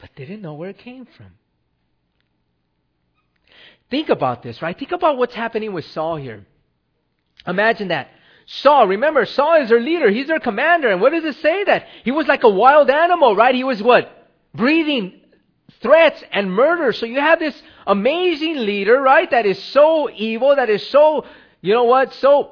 [0.00, 1.32] but they didn't know where it came from.
[3.92, 4.76] Think about this, right?
[4.76, 6.46] Think about what's happening with Saul here.
[7.46, 8.08] Imagine that.
[8.46, 10.10] Saul, remember, Saul is their leader.
[10.10, 10.90] He's their commander.
[10.90, 11.84] And what does it say that?
[12.02, 13.54] He was like a wild animal, right?
[13.54, 14.10] He was what?
[14.54, 15.20] Breathing
[15.82, 16.94] threats and murder.
[16.94, 17.54] So you have this
[17.86, 19.30] amazing leader, right?
[19.30, 21.26] That is so evil, that is so,
[21.60, 22.50] you know what, so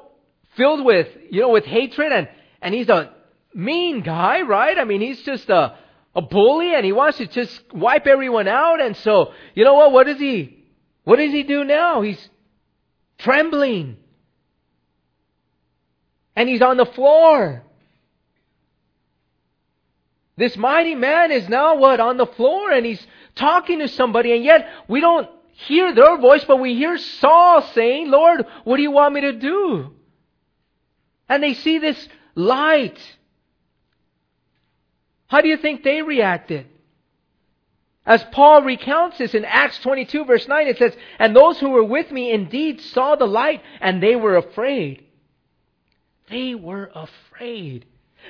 [0.55, 2.29] filled with, you know, with hatred and,
[2.61, 3.15] and he's a
[3.55, 4.77] mean guy, right?
[4.77, 5.75] I mean, he's just a,
[6.13, 8.79] a bully and he wants to just wipe everyone out.
[8.79, 9.91] And so, you know what?
[9.91, 10.60] What does he
[11.03, 12.01] what does he do now?
[12.01, 12.29] He's
[13.17, 13.97] trembling.
[16.35, 17.63] And he's on the floor.
[20.37, 21.99] This mighty man is now what?
[21.99, 26.43] On the floor and he's talking to somebody and yet we don't hear their voice,
[26.45, 29.91] but we hear Saul saying, Lord, what do you want me to do?
[31.29, 32.99] And they see this light.
[35.27, 36.67] How do you think they reacted?
[38.05, 41.83] As Paul recounts this in Acts 22 verse 9, it says, And those who were
[41.83, 45.05] with me indeed saw the light, and they were afraid.
[46.29, 47.85] They were afraid.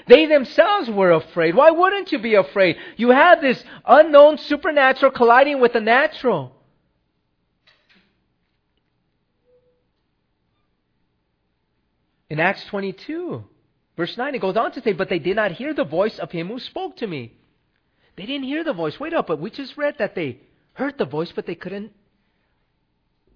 [0.07, 1.55] They themselves were afraid.
[1.55, 2.77] Why wouldn't you be afraid?
[2.97, 6.55] You have this unknown supernatural colliding with the natural.
[12.29, 13.43] In Acts 22,
[13.97, 16.31] verse 9, it goes on to say, But they did not hear the voice of
[16.31, 17.33] him who spoke to me.
[18.21, 18.99] They didn't hear the voice.
[18.99, 20.41] Wait up, but we just read that they
[20.73, 21.91] heard the voice, but they couldn't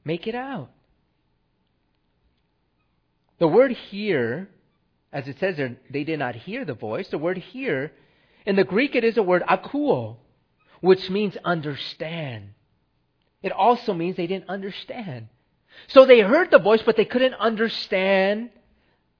[0.03, 0.69] make it out.
[3.39, 4.47] The word hear,
[5.11, 7.07] as it says there, they did not hear the voice.
[7.07, 7.93] The word hear,
[8.45, 10.17] in the Greek, it is a word akuo,
[10.81, 12.51] which means understand.
[13.41, 15.29] It also means they didn't understand.
[15.87, 18.51] So they heard the voice, but they couldn't understand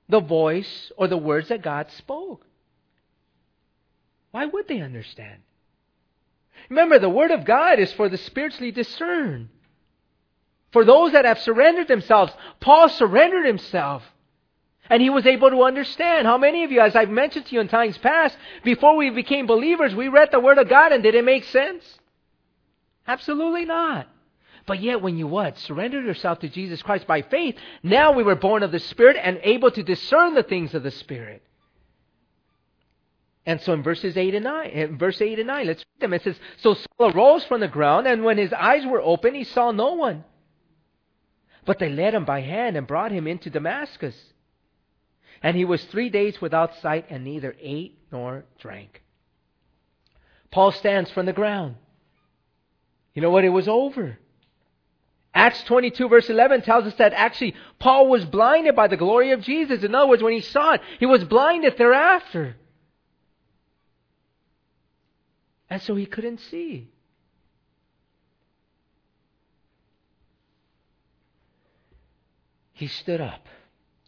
[0.10, 2.46] the voice or the words that God spoke.
[4.30, 5.42] Why would they understand?
[6.70, 9.50] Remember, the Word of God is for the spiritually discerned.
[10.72, 12.34] For those that have surrendered themselves.
[12.60, 14.04] Paul surrendered himself.
[14.90, 16.28] And he was able to understand.
[16.28, 19.48] How many of you, as I've mentioned to you in times past, before we became
[19.48, 21.84] believers, we read the Word of God and did it make sense?
[23.08, 24.08] Absolutely not.
[24.66, 25.58] But yet, when you what?
[25.60, 29.40] Surrendered yourself to Jesus Christ by faith, now we were born of the Spirit and
[29.44, 31.44] able to discern the things of the Spirit.
[33.46, 36.14] And so in verses 8 and 9, in verse 8 and 9, let's read them.
[36.14, 39.44] It says, So Saul arose from the ground, and when his eyes were open, he
[39.44, 40.24] saw no one.
[41.66, 44.16] But they led him by hand and brought him into Damascus.
[45.44, 49.04] And he was three days without sight and neither ate nor drank.
[50.52, 51.76] Paul stands from the ground.
[53.14, 53.46] You know what?
[53.46, 54.18] It was over.
[55.34, 59.42] Acts 22 verse 11 tells us that actually Paul was blinded by the glory of
[59.42, 59.84] Jesus.
[59.84, 62.56] In other words, when he saw it, he was blinded thereafter.
[65.70, 66.90] And so he couldn't see.
[72.74, 73.48] He stood up.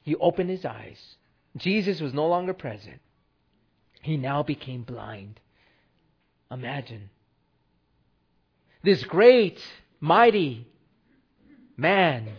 [0.04, 1.16] He opened his eyes.
[1.56, 3.00] Jesus was no longer present.
[4.02, 5.40] He now became blind.
[6.52, 7.10] Imagine.
[8.84, 9.60] This great,
[10.00, 10.68] mighty
[11.76, 12.30] man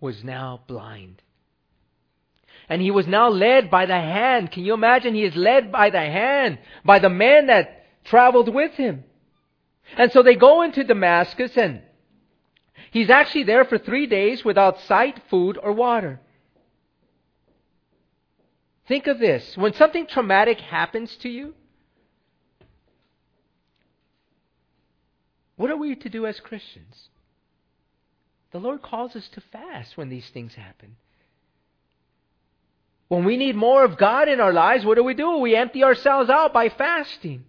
[0.00, 1.22] was now blind.
[2.68, 4.50] And he was now led by the hand.
[4.50, 5.14] Can you imagine?
[5.14, 9.04] He is led by the hand, by the man that traveled with him.
[9.96, 11.82] And so they go into Damascus and
[12.90, 16.20] he's actually there for three days without sight, food, or water.
[18.86, 19.56] Think of this.
[19.56, 21.54] When something traumatic happens to you,
[25.56, 27.08] what are we to do as Christians?
[28.50, 30.96] The Lord calls us to fast when these things happen.
[33.08, 35.38] When we need more of God in our lives, what do we do?
[35.38, 37.44] We empty ourselves out by fasting.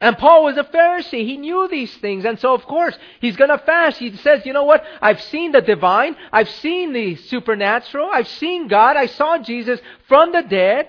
[0.00, 1.24] And Paul was a Pharisee.
[1.24, 2.24] He knew these things.
[2.24, 3.98] And so, of course, he's going to fast.
[3.98, 4.82] He says, you know what?
[5.00, 6.16] I've seen the divine.
[6.32, 8.10] I've seen the supernatural.
[8.12, 8.96] I've seen God.
[8.96, 10.88] I saw Jesus from the dead.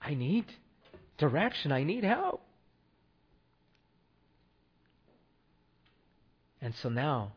[0.00, 0.44] I need
[1.18, 1.72] direction.
[1.72, 2.42] I need help.
[6.62, 7.32] And so now,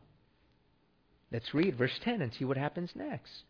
[1.32, 3.44] let's read verse 10 and see what happens next.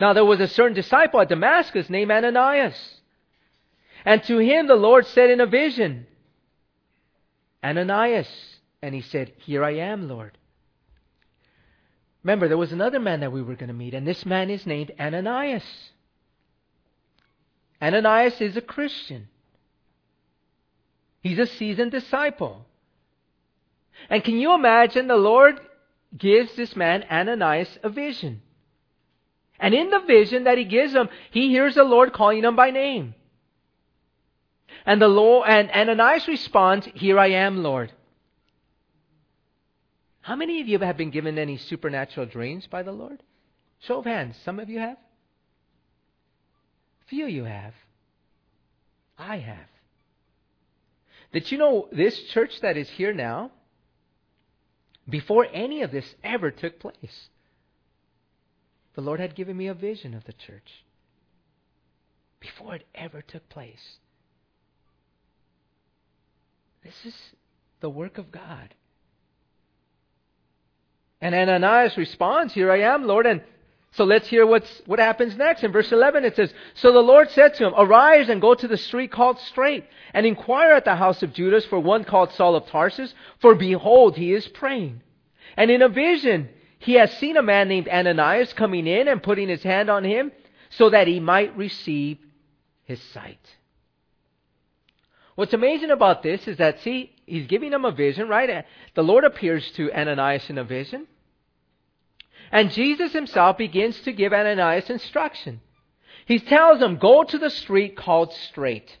[0.00, 3.00] Now, there was a certain disciple at Damascus named Ananias.
[4.04, 6.06] And to him the Lord said in a vision,
[7.62, 8.28] Ananias.
[8.82, 10.36] And he said, Here I am, Lord.
[12.22, 14.66] Remember, there was another man that we were going to meet, and this man is
[14.66, 15.64] named Ananias.
[17.80, 19.28] Ananias is a Christian.
[21.20, 22.66] He's a seasoned disciple.
[24.08, 25.60] And can you imagine the Lord
[26.16, 28.42] gives this man Ananias a vision?
[29.58, 32.70] And in the vision that he gives him, he hears the Lord calling him by
[32.70, 33.14] name.
[34.84, 37.92] And the Lord and Ananias responds, Here I am, Lord.
[40.20, 43.22] How many of you have been given any supernatural dreams by the Lord?
[43.80, 44.36] Show of hands.
[44.44, 44.96] Some of you have?
[47.06, 47.74] Few you have.
[49.18, 49.68] I have.
[51.32, 53.50] Did you know this church that is here now,
[55.08, 57.28] before any of this ever took place,
[58.94, 60.84] the Lord had given me a vision of the church.
[62.40, 63.98] Before it ever took place.
[66.82, 67.14] This is
[67.80, 68.74] the work of God.
[71.20, 73.24] And Ananias responds, Here I am, Lord.
[73.24, 73.42] And
[73.94, 75.62] so let's hear what's, what happens next.
[75.62, 78.66] In verse 11 it says, So the Lord said to him, Arise and go to
[78.66, 82.56] the street called Straight, and inquire at the house of Judas for one called Saul
[82.56, 85.00] of Tarsus, for behold, he is praying.
[85.56, 86.48] And in a vision,
[86.80, 90.32] he has seen a man named Ananias coming in and putting his hand on him,
[90.70, 92.18] so that he might receive
[92.82, 93.38] his sight.
[95.36, 98.64] What's amazing about this is that, see, he's giving him a vision, right?
[98.94, 101.06] The Lord appears to Ananias in a vision.
[102.54, 105.60] And Jesus himself begins to give Ananias instruction.
[106.24, 108.96] He tells him, go to the street called Straight.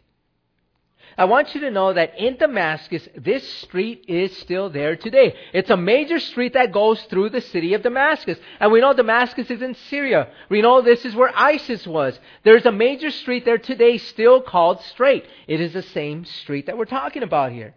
[1.16, 5.36] I want you to know that in Damascus, this street is still there today.
[5.52, 8.38] It's a major street that goes through the city of Damascus.
[8.58, 10.30] And we know Damascus is in Syria.
[10.48, 12.18] We know this is where ISIS was.
[12.42, 15.26] There's a major street there today still called Straight.
[15.46, 17.76] It is the same street that we're talking about here.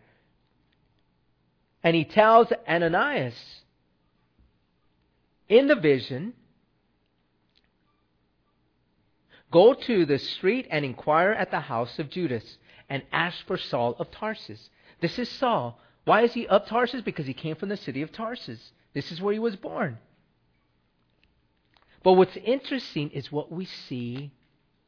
[1.83, 3.35] And he tells Ananias
[5.49, 6.33] in the vision,
[9.51, 12.57] Go to the street and inquire at the house of Judas
[12.89, 14.69] and ask for Saul of Tarsus.
[14.99, 15.79] This is Saul.
[16.03, 17.01] Why is he of Tarsus?
[17.01, 18.71] Because he came from the city of Tarsus.
[18.93, 19.99] This is where he was born.
[22.03, 24.31] But what's interesting is what we see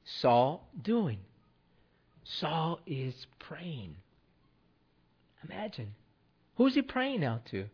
[0.04, 1.20] Saul doing.
[2.24, 3.96] Saul is praying.
[5.50, 5.96] Imagine.
[6.56, 7.66] Who's he praying out to?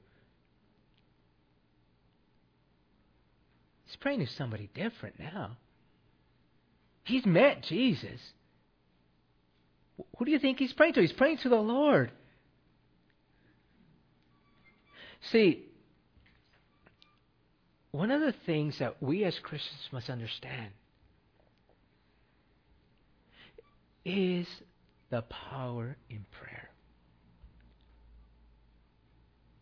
[3.96, 5.56] He's praying to somebody different now.
[7.06, 8.20] He's met Jesus.
[10.18, 11.02] Who do you think he's praying to?
[11.02, 12.12] He's praying to the Lord.
[15.32, 15.64] See,
[17.92, 20.72] one of the things that we as Christians must understand
[24.04, 24.46] is
[25.10, 26.70] the power in prayer.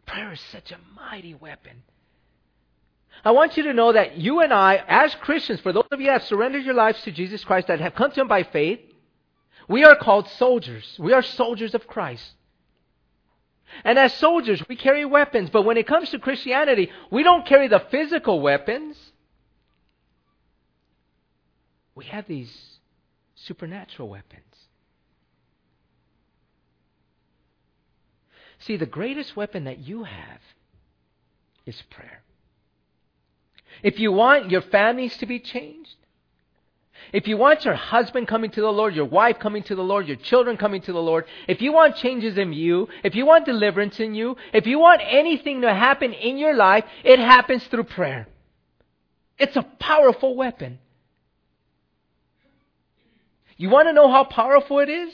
[0.07, 1.83] Prayer is such a mighty weapon.
[3.25, 6.07] I want you to know that you and I, as Christians, for those of you
[6.07, 8.79] that have surrendered your lives to Jesus Christ, that have come to Him by faith,
[9.67, 10.97] we are called soldiers.
[10.99, 12.33] We are soldiers of Christ.
[13.83, 17.67] And as soldiers, we carry weapons, but when it comes to Christianity, we don't carry
[17.67, 18.97] the physical weapons.
[21.95, 22.79] We have these
[23.35, 24.43] supernatural weapons.
[28.59, 30.39] See, the greatest weapon that you have
[31.65, 32.21] is prayer.
[33.81, 35.95] If you want your families to be changed,
[37.11, 40.07] if you want your husband coming to the Lord, your wife coming to the Lord,
[40.07, 43.45] your children coming to the Lord, if you want changes in you, if you want
[43.45, 47.83] deliverance in you, if you want anything to happen in your life, it happens through
[47.85, 48.27] prayer.
[49.37, 50.79] It's a powerful weapon.
[53.57, 55.13] You want to know how powerful it is?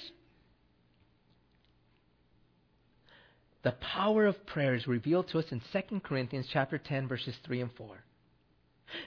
[3.64, 7.62] The power of prayer is revealed to us in 2 Corinthians chapter 10 verses 3
[7.62, 8.04] and 4.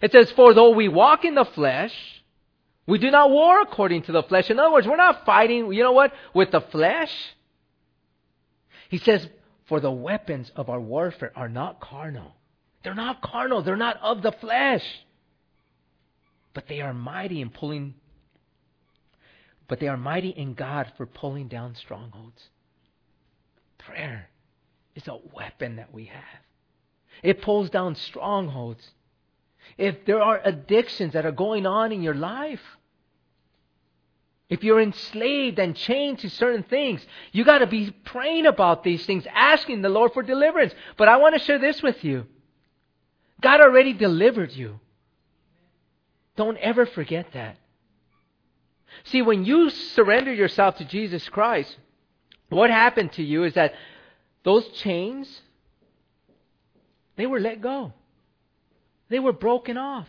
[0.00, 1.94] It says, For though we walk in the flesh,
[2.86, 4.50] we do not war according to the flesh.
[4.50, 7.12] In other words, we're not fighting, you know what, with the flesh.
[8.88, 9.26] He says,
[9.66, 12.34] For the weapons of our warfare are not carnal.
[12.82, 13.62] They're not carnal.
[13.62, 14.84] They're not of the flesh.
[16.54, 17.94] But they are mighty in pulling,
[19.68, 22.48] but they are mighty in God for pulling down strongholds.
[23.78, 24.28] Prayer
[24.94, 26.22] is a weapon that we have.
[27.22, 28.86] It pulls down strongholds
[29.78, 32.60] if there are addictions that are going on in your life,
[34.48, 39.04] if you're enslaved and chained to certain things, you got to be praying about these
[39.06, 40.74] things, asking the Lord for deliverance.
[40.98, 42.26] But I want to share this with you.
[43.40, 44.78] God already delivered you.
[46.36, 47.56] Don't ever forget that.
[49.04, 51.76] See, when you surrender yourself to Jesus Christ,
[52.50, 53.72] what happened to you is that
[54.44, 55.40] those chains,
[57.16, 57.94] they were let go.
[59.12, 60.08] They were broken off.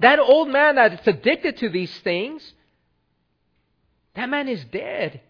[0.00, 2.52] That old man that's addicted to these things,
[4.16, 5.20] that man is dead.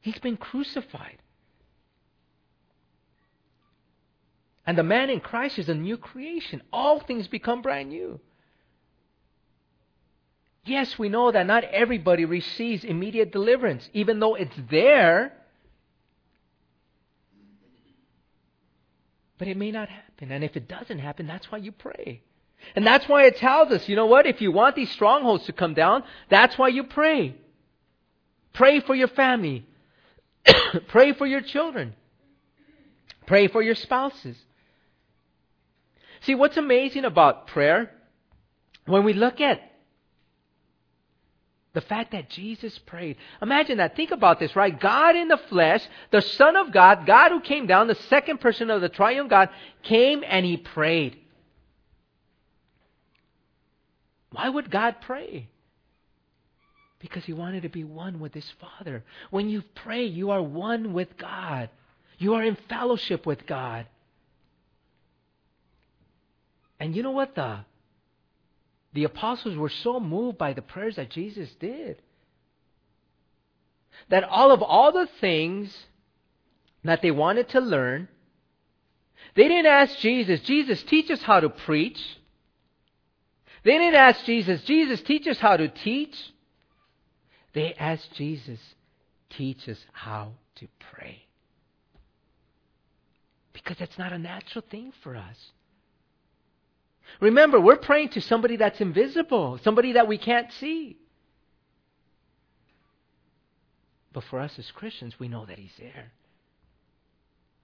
[0.00, 1.18] He's been crucified.
[4.66, 6.62] And the man in Christ is a new creation.
[6.72, 8.18] All things become brand new.
[10.64, 15.34] Yes, we know that not everybody receives immediate deliverance, even though it's there.
[19.38, 20.32] But it may not happen.
[20.32, 22.22] And if it doesn't happen, that's why you pray.
[22.74, 24.26] And that's why it tells us, you know what?
[24.26, 27.36] If you want these strongholds to come down, that's why you pray.
[28.52, 29.66] Pray for your family.
[30.88, 31.94] pray for your children.
[33.26, 34.36] Pray for your spouses.
[36.22, 37.90] See, what's amazing about prayer,
[38.86, 39.60] when we look at
[41.76, 43.18] the fact that Jesus prayed.
[43.42, 43.96] Imagine that.
[43.96, 44.80] Think about this, right?
[44.80, 48.70] God in the flesh, the Son of God, God who came down, the second person
[48.70, 49.50] of the triune God,
[49.82, 51.18] came and he prayed.
[54.30, 55.50] Why would God pray?
[56.98, 59.04] Because he wanted to be one with his Father.
[59.28, 61.68] When you pray, you are one with God.
[62.16, 63.84] You are in fellowship with God.
[66.80, 67.58] And you know what the
[68.92, 72.00] the apostles were so moved by the prayers that Jesus did
[74.08, 75.76] that all of all the things
[76.84, 78.08] that they wanted to learn,
[79.34, 82.00] they didn't ask Jesus, Jesus, teach us how to preach.
[83.64, 86.16] They didn't ask Jesus, Jesus, teach us how to teach.
[87.52, 88.60] They asked Jesus,
[89.30, 91.22] teach us how to pray.
[93.52, 95.36] Because that's not a natural thing for us.
[97.20, 100.96] Remember, we're praying to somebody that's invisible, somebody that we can't see.
[104.12, 106.12] But for us as Christians, we know that He's there.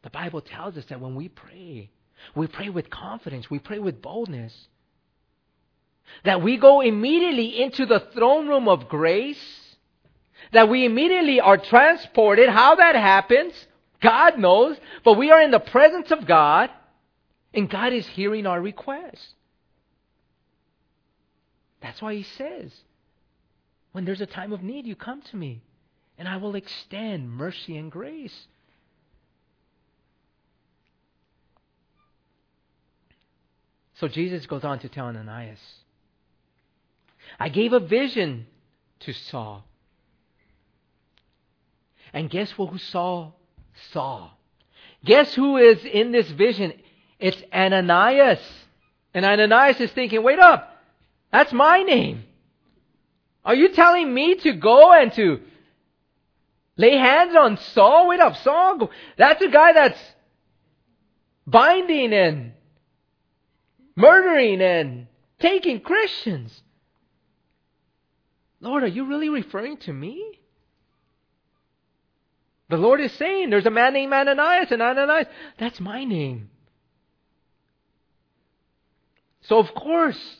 [0.02, 1.90] The Bible tells us that when we pray,
[2.34, 4.68] we pray with confidence, we pray with boldness.
[6.24, 9.42] That we go immediately into the throne room of grace,
[10.52, 12.48] that we immediately are transported.
[12.48, 13.54] How that happens,
[14.00, 16.70] God knows, but we are in the presence of God,
[17.54, 19.34] and God is hearing our request.
[21.80, 22.72] That's why he says,
[23.92, 25.62] when there's a time of need, you come to me,
[26.16, 28.46] and I will extend mercy and grace.
[33.94, 35.60] So Jesus goes on to tell Ananias,
[37.38, 38.46] I gave a vision
[39.00, 39.64] to Saul.
[42.12, 43.38] And guess who Saul
[43.92, 44.30] saw?
[45.04, 46.72] Guess who is in this vision?
[47.22, 48.40] It's Ananias.
[49.14, 50.76] And Ananias is thinking, wait up,
[51.30, 52.24] that's my name.
[53.44, 55.40] Are you telling me to go and to
[56.76, 58.08] lay hands on Saul?
[58.08, 60.00] Wait up, Saul, that's a guy that's
[61.46, 62.52] binding and
[63.94, 65.06] murdering and
[65.38, 66.60] taking Christians.
[68.60, 70.40] Lord, are you really referring to me?
[72.68, 75.26] The Lord is saying there's a man named Ananias, and Ananias,
[75.58, 76.48] that's my name.
[79.42, 80.36] So, of course,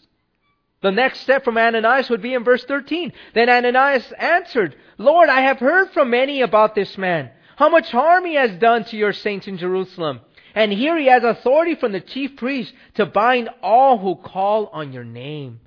[0.81, 3.13] the next step from Ananias would be in verse 13.
[3.35, 8.25] Then Ananias answered, Lord, I have heard from many about this man, how much harm
[8.25, 10.21] he has done to your saints in Jerusalem.
[10.55, 14.93] And here he has authority from the chief priest to bind all who call on
[14.93, 15.61] your name.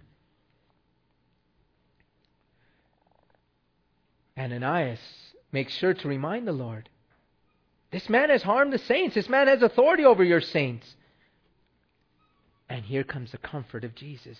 [4.37, 4.99] Ananias
[5.51, 6.89] makes sure to remind the Lord
[7.91, 10.95] this man has harmed the saints, this man has authority over your saints.
[12.69, 14.37] And here comes the comfort of Jesus.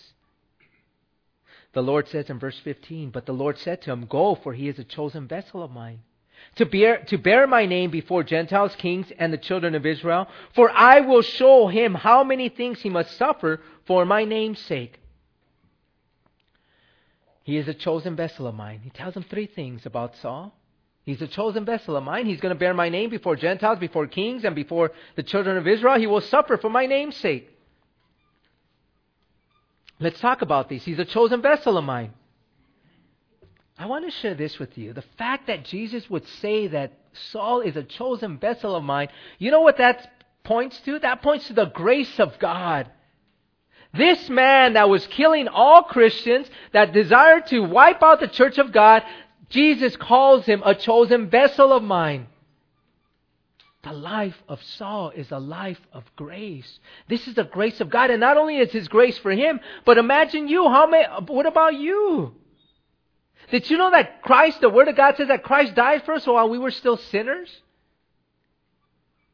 [1.74, 4.68] The Lord says in verse 15, But the Lord said to him, Go, for he
[4.68, 6.00] is a chosen vessel of mine,
[6.56, 10.28] to bear, to bear my name before Gentiles, kings, and the children of Israel.
[10.54, 15.00] For I will show him how many things he must suffer for my name's sake.
[17.44, 18.80] He is a chosen vessel of mine.
[18.84, 20.56] He tells him three things about Saul.
[21.06, 22.26] He's a chosen vessel of mine.
[22.26, 25.68] He's going to bear my name before Gentiles, before kings, and before the children of
[25.68, 26.00] Israel.
[26.00, 27.55] He will suffer for my name's sake.
[30.00, 30.84] Let's talk about these.
[30.84, 32.14] He's a chosen vessel of mine.
[33.78, 34.94] I want to share this with you.
[34.94, 36.94] The fact that Jesus would say that
[37.32, 41.00] Saul is a chosen vessel of mine, you know what that points to?
[41.00, 42.90] That points to the grace of God.
[43.94, 48.72] This man that was killing all Christians, that desired to wipe out the church of
[48.72, 49.04] God,
[49.50, 52.28] Jesus calls him a chosen vessel of mine.
[53.86, 56.80] The life of Saul is a life of grace.
[57.08, 58.10] This is the grace of God.
[58.10, 60.68] And not only is His grace for him, but imagine you.
[60.68, 62.34] How many, what about you?
[63.52, 66.26] Did you know that Christ, the Word of God says that Christ died for us
[66.26, 67.62] while we were still sinners?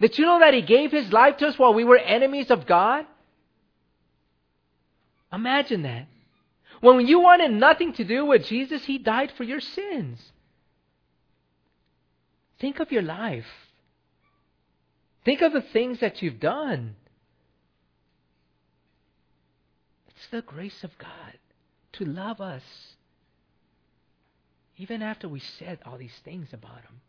[0.01, 2.67] Did you know that He gave His life to us while we were enemies of
[2.67, 3.05] God?
[5.31, 6.07] Imagine that.
[6.81, 10.19] When you wanted nothing to do with Jesus, He died for your sins.
[12.59, 13.47] Think of your life.
[15.23, 16.95] Think of the things that you've done.
[20.09, 21.37] It's the grace of God
[21.93, 22.63] to love us.
[24.77, 27.01] Even after we said all these things about Him,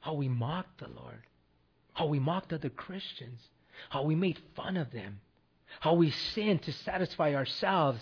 [0.00, 1.22] how we mocked the Lord,
[1.92, 3.38] how we mocked other Christians,
[3.90, 5.20] how we made fun of them,
[5.78, 8.00] how we sinned to satisfy ourselves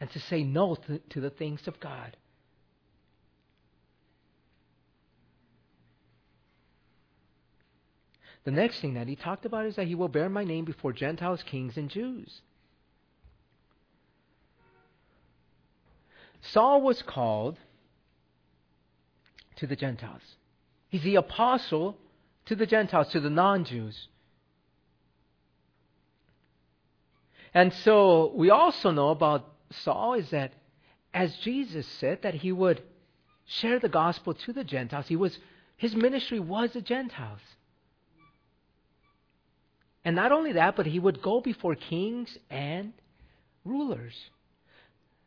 [0.00, 0.76] and to say no
[1.10, 2.16] to, the things of God.
[8.44, 10.92] The next thing that he talked about is that he will bear my name before
[10.92, 12.40] Gentiles, kings, and Jews.
[16.40, 17.56] Saul was called
[19.56, 20.22] to the Gentiles.
[20.88, 21.96] He's the apostle
[22.46, 24.08] to the Gentiles, to the non Jews.
[27.54, 30.52] And so we also know about Saul is that
[31.14, 32.82] as Jesus said that he would
[33.44, 35.38] share the gospel to the Gentiles, he was
[35.76, 37.40] his ministry was the Gentiles.
[40.04, 42.92] And not only that, but he would go before kings and
[43.64, 44.14] rulers.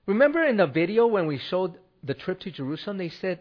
[0.06, 3.40] Remember in the video when we showed the trip to Jerusalem, they said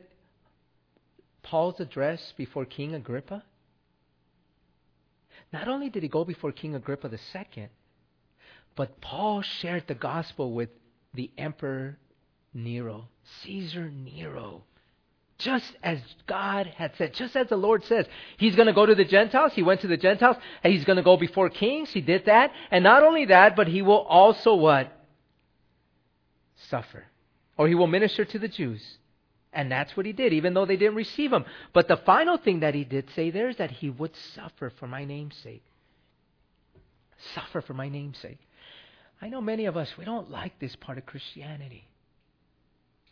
[1.43, 3.45] Paul's address before King Agrippa?
[5.53, 7.69] Not only did he go before King Agrippa II,
[8.77, 10.71] but Paul shared the gospel with
[11.13, 11.99] the Emperor
[12.53, 13.09] Nero,
[13.43, 14.65] Caesar Nero.
[15.39, 18.07] Just as God had said, just as the Lord says,
[18.37, 19.53] He's going to go to the Gentiles.
[19.53, 21.91] He went to the Gentiles, and He's going to go before kings.
[21.91, 22.53] He did that.
[22.71, 24.93] And not only that, but He will also what?
[26.69, 27.05] Suffer.
[27.57, 28.99] Or He will minister to the Jews.
[29.53, 31.45] And that's what He did, even though they didn't receive Him.
[31.73, 34.87] But the final thing that He did say there is that He would suffer for
[34.87, 35.65] my name's sake.
[37.35, 38.39] Suffer for my name's sake.
[39.21, 41.89] I know many of us, we don't like this part of Christianity.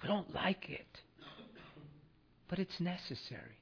[0.03, 1.01] We don't like it
[2.53, 3.57] but it's necessary.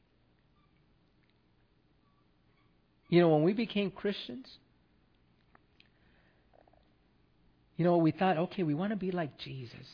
[3.09, 4.49] You know, when we became Christians,
[7.77, 9.87] you know, we thought, okay, we want to be like Jesus.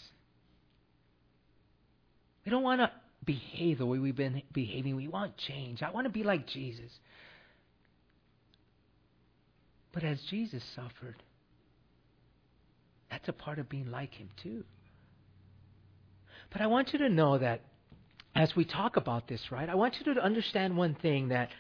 [2.47, 2.91] We don't want to
[3.23, 4.97] behave the way we've been behaving.
[4.97, 5.83] We want change.
[5.83, 6.91] I want to be like Jesus.
[9.93, 11.23] But as Jesus suffered,
[13.11, 14.65] that's a part of being like him too.
[16.51, 17.61] But I want you to know that
[18.37, 21.51] as we talk about this, right, I want you to understand one thing that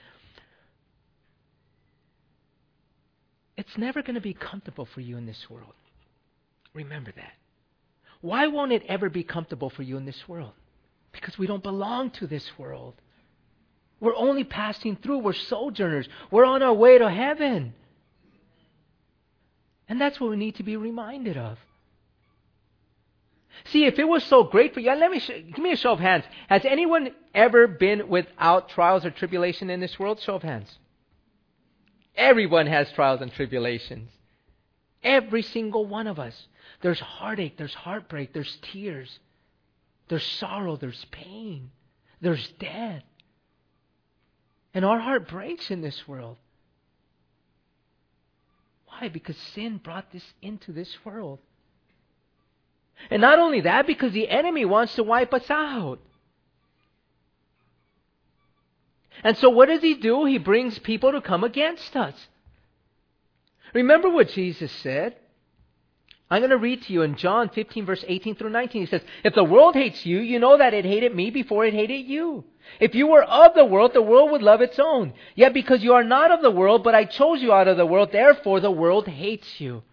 [3.57, 5.73] It's never going to be comfortable for you in this world.
[6.75, 7.33] Remember that.
[8.21, 10.53] Why won't it ever be comfortable for you in this world?
[11.13, 12.95] Because we don't belong to this world.
[13.99, 15.19] We're only passing through.
[15.19, 16.07] We're sojourners.
[16.31, 17.73] We're on our way to heaven.
[19.89, 21.59] And that's what we need to be reminded of.
[23.65, 25.93] See, if it was so great for you, let me sh- give me a show
[25.93, 26.25] of hands.
[26.49, 30.21] Has anyone ever been without trials or tribulation in this world?
[30.21, 30.79] Show of hands.
[32.15, 34.11] Everyone has trials and tribulations.
[35.03, 36.49] Every single one of us.
[36.81, 39.19] There's heartache, there's heartbreak, there's tears,
[40.09, 41.71] there's sorrow, there's pain,
[42.21, 43.03] there's death.
[44.75, 46.37] And our heart breaks in this world.
[48.87, 49.09] Why?
[49.09, 51.39] Because sin brought this into this world.
[53.11, 55.99] And not only that, because the enemy wants to wipe us out.
[59.23, 60.25] And so what does he do?
[60.25, 62.15] He brings people to come against us.
[63.75, 65.17] Remember what Jesus said?
[66.29, 68.83] I'm going to read to you in John 15, verse 18 through 19.
[68.83, 71.73] He says, If the world hates you, you know that it hated me before it
[71.73, 72.45] hated you.
[72.81, 75.13] If you were of the world, the world would love its own.
[75.37, 77.87] Yet because you are not of the world, but I chose you out of the
[77.87, 79.85] world, therefore the world hates you.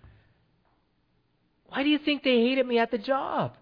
[1.74, 3.58] Why do you think they hated me at the job?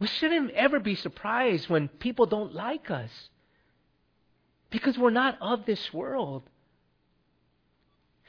[0.00, 3.10] We shouldn't ever be surprised when people don't like us.
[4.68, 6.42] Because we're not of this world.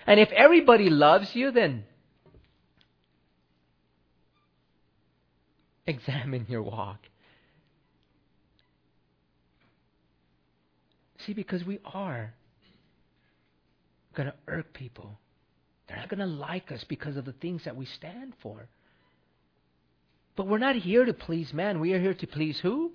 [0.05, 1.85] And if everybody loves you, then
[5.87, 6.99] examine your walk.
[11.25, 12.35] See, because we are
[14.13, 15.17] going to irk people.
[15.91, 18.69] They're not going to like us because of the things that we stand for.
[20.37, 21.81] But we're not here to please man.
[21.81, 22.93] We are here to please who?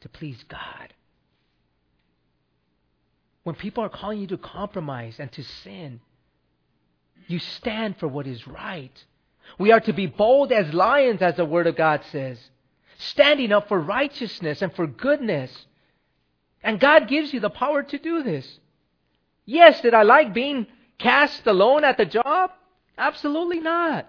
[0.00, 0.94] To please God.
[3.42, 6.00] When people are calling you to compromise and to sin,
[7.26, 9.04] you stand for what is right.
[9.58, 12.38] We are to be bold as lions, as the Word of God says,
[12.96, 15.66] standing up for righteousness and for goodness.
[16.62, 18.58] And God gives you the power to do this.
[19.44, 20.66] Yes, did I like being
[20.98, 22.50] cast alone at the job?
[22.96, 24.06] Absolutely not.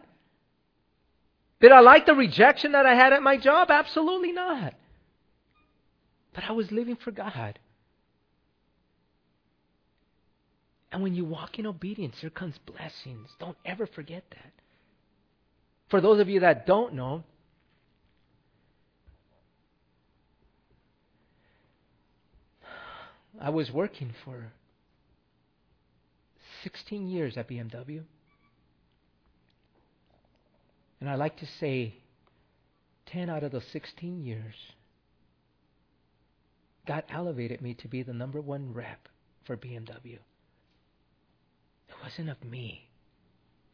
[1.62, 3.70] Did I like the rejection that I had at my job?
[3.70, 4.74] Absolutely not.
[6.34, 7.60] But I was living for God.
[10.92, 13.30] And when you walk in obedience, there comes blessings.
[13.40, 14.52] Don't ever forget that.
[15.90, 17.24] For those of you that don't know,
[23.40, 24.52] I was working for
[26.64, 28.03] 16 years at BMW.
[30.99, 31.95] And I like to say
[33.07, 34.55] 10 out of the 16 years,
[36.88, 39.07] God elevated me to be the number one rep
[39.45, 40.18] for BMW.
[41.88, 42.88] It wasn't of me,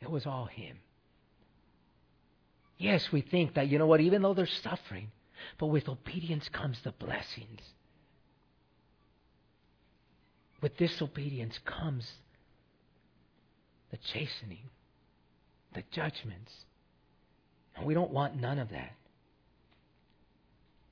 [0.01, 0.77] it was all Him.
[2.77, 5.11] Yes, we think that, you know what, even though there's suffering,
[5.57, 7.61] but with obedience comes the blessings.
[10.61, 12.05] With disobedience comes
[13.91, 14.69] the chastening,
[15.73, 16.53] the judgments.
[17.75, 18.93] And we don't want none of that.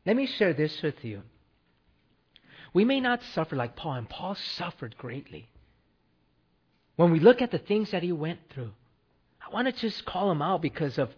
[0.05, 1.21] Let me share this with you.
[2.73, 5.47] We may not suffer like Paul, and Paul suffered greatly.
[6.95, 8.71] When we look at the things that he went through,
[9.45, 11.09] I want to just call him out because of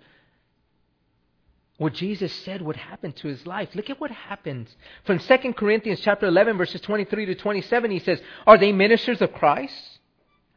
[1.78, 3.70] what Jesus said would happen to his life.
[3.76, 4.74] Look at what happens.
[5.04, 9.34] From 2 Corinthians chapter 11 verses 23 to 27 he says, "Are they ministers of
[9.34, 9.95] Christ?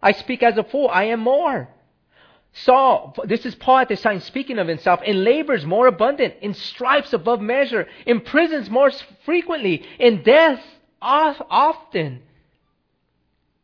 [0.03, 1.69] I speak as a fool, I am more."
[2.53, 6.55] Saul, this is Paul at this time speaking of himself, in labors more abundant, in
[6.55, 8.91] stripes above measure, in prisons more
[9.25, 10.61] frequently, in death
[11.01, 12.23] often.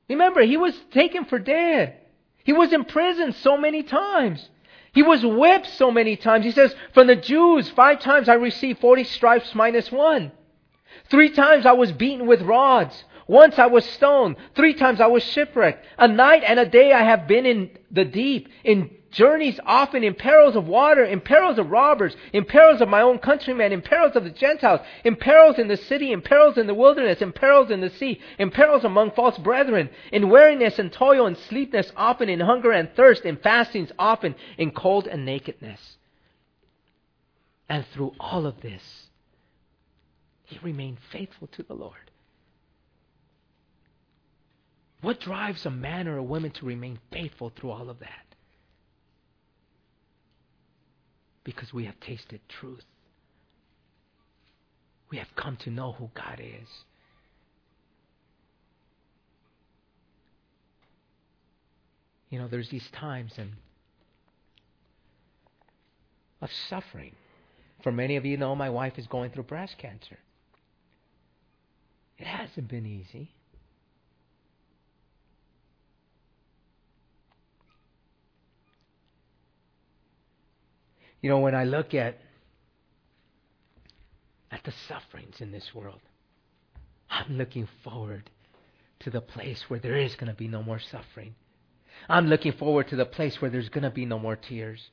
[0.09, 1.97] Remember, he was taken for dead.
[2.45, 4.49] He was imprisoned so many times.
[4.93, 6.45] He was whipped so many times.
[6.45, 10.31] He says, From the Jews, five times I received 40 stripes minus one.
[11.11, 13.05] Three times I was beaten with rods.
[13.27, 14.37] Once I was stoned.
[14.55, 15.85] Three times I was shipwrecked.
[15.99, 20.15] A night and a day I have been in the deep, in journeys often, in
[20.15, 24.17] perils of water, in perils of robbers, in perils of my own countrymen, in perils
[24.17, 27.71] of the Gentiles, in perils in the city, in perils in the wilderness, in perils
[27.71, 32.29] in the sea, in perils among false brethren, in weariness and toil and sleepness often,
[32.29, 35.97] in hunger and thirst, in fastings often, in cold and nakedness.
[37.69, 38.83] And through all of this,
[40.43, 42.11] he remained faithful to the Lord.
[45.05, 48.27] What drives a man or a woman to remain faithful through all of that?
[51.45, 52.85] Because we have tasted truth.
[55.11, 56.69] We have come to know who God is.
[62.35, 63.53] you know, there's these times and
[66.43, 67.13] of suffering.
[67.85, 70.19] For many of you know, my wife is going through breast cancer.
[72.19, 73.31] It hasn't been easy.
[81.25, 82.19] You know, when I look at
[84.51, 86.03] at the sufferings in this world,
[87.09, 88.29] I'm looking forward
[89.01, 91.35] to the place where there is going to be no more suffering.
[92.11, 94.91] I'm looking forward to the place where there's going to be no more tears.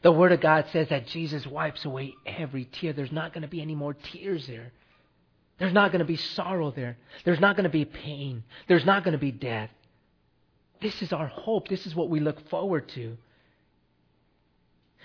[0.00, 2.94] The Word of God says that Jesus wipes away every tear.
[2.94, 4.72] There's not going to be any more tears there.
[5.58, 6.96] There's not going to be sorrow there.
[7.26, 8.42] There's not going to be pain.
[8.68, 9.68] There's not going to be death.
[10.80, 11.68] This is our hope.
[11.68, 13.18] This is what we look forward to.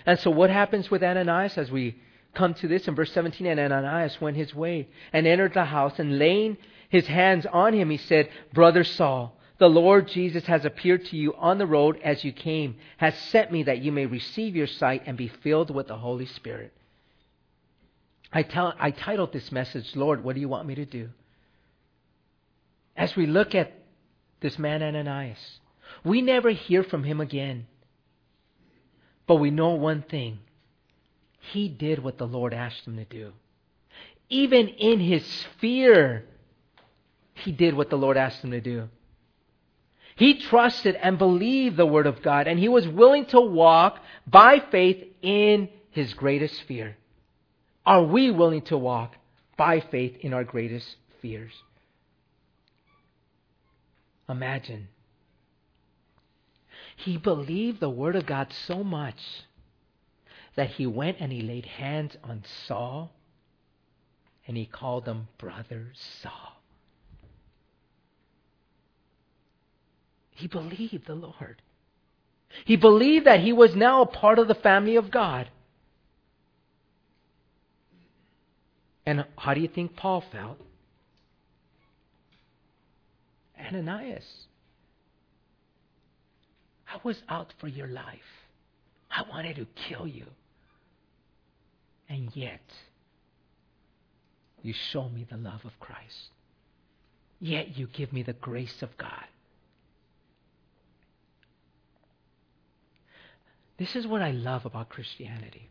[0.05, 1.99] And so, what happens with Ananias as we
[2.33, 3.45] come to this in verse 17?
[3.45, 6.57] And Ananias went his way and entered the house, and laying
[6.89, 11.33] his hands on him, he said, Brother Saul, the Lord Jesus has appeared to you
[11.35, 15.03] on the road as you came, has sent me that you may receive your sight
[15.05, 16.73] and be filled with the Holy Spirit.
[18.33, 21.09] I, tell, I titled this message, Lord, what do you want me to do?
[22.95, 23.71] As we look at
[24.39, 25.59] this man Ananias,
[26.03, 27.67] we never hear from him again.
[29.31, 30.39] But we know one thing
[31.39, 33.31] he did what the Lord asked him to do.
[34.27, 35.25] Even in his
[35.61, 36.25] fear,
[37.35, 38.89] he did what the Lord asked him to do.
[40.17, 44.59] He trusted and believed the Word of God, and he was willing to walk by
[44.69, 46.97] faith in his greatest fear.
[47.85, 49.15] Are we willing to walk
[49.55, 51.53] by faith in our greatest fears?
[54.27, 54.89] Imagine
[57.01, 59.17] he believed the word of God so much
[60.55, 63.11] that he went and he laid hands on Saul
[64.47, 65.91] and he called him Brother
[66.21, 66.61] Saul.
[70.31, 71.61] He believed the Lord.
[72.65, 75.49] He believed that he was now a part of the family of God.
[79.05, 80.59] And how do you think Paul felt?
[83.59, 84.47] Ananias.
[86.91, 88.19] I was out for your life.
[89.09, 90.25] I wanted to kill you.
[92.09, 92.61] And yet,
[94.61, 96.31] you show me the love of Christ.
[97.39, 99.25] Yet you give me the grace of God.
[103.77, 105.69] This is what I love about Christianity.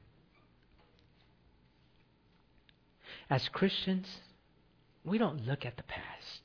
[3.29, 4.09] As Christians,
[5.05, 6.41] we don't look at the past.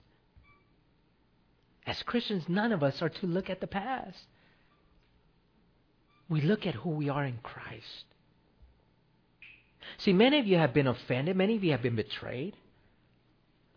[1.87, 4.27] As Christians, none of us are to look at the past.
[6.29, 8.05] We look at who we are in Christ.
[9.97, 12.55] See, many of you have been offended, many of you have been betrayed.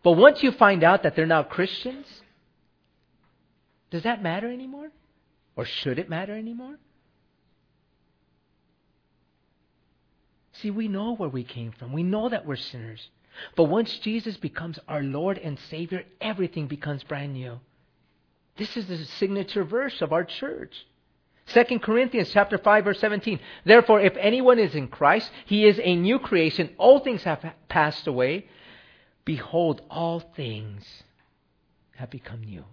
[0.03, 2.07] But once you find out that they're now Christians,
[3.91, 4.89] does that matter anymore?
[5.55, 6.77] Or should it matter anymore?
[10.53, 11.93] See, we know where we came from.
[11.93, 13.09] We know that we're sinners.
[13.55, 17.59] But once Jesus becomes our Lord and Savior, everything becomes brand new.
[18.57, 20.73] This is the signature verse of our church.
[21.53, 23.39] 2 Corinthians chapter 5 verse 17.
[23.65, 26.69] Therefore, if anyone is in Christ, he is a new creation.
[26.77, 28.45] All things have passed away.
[29.25, 30.85] Behold, all things
[31.95, 32.63] have become new.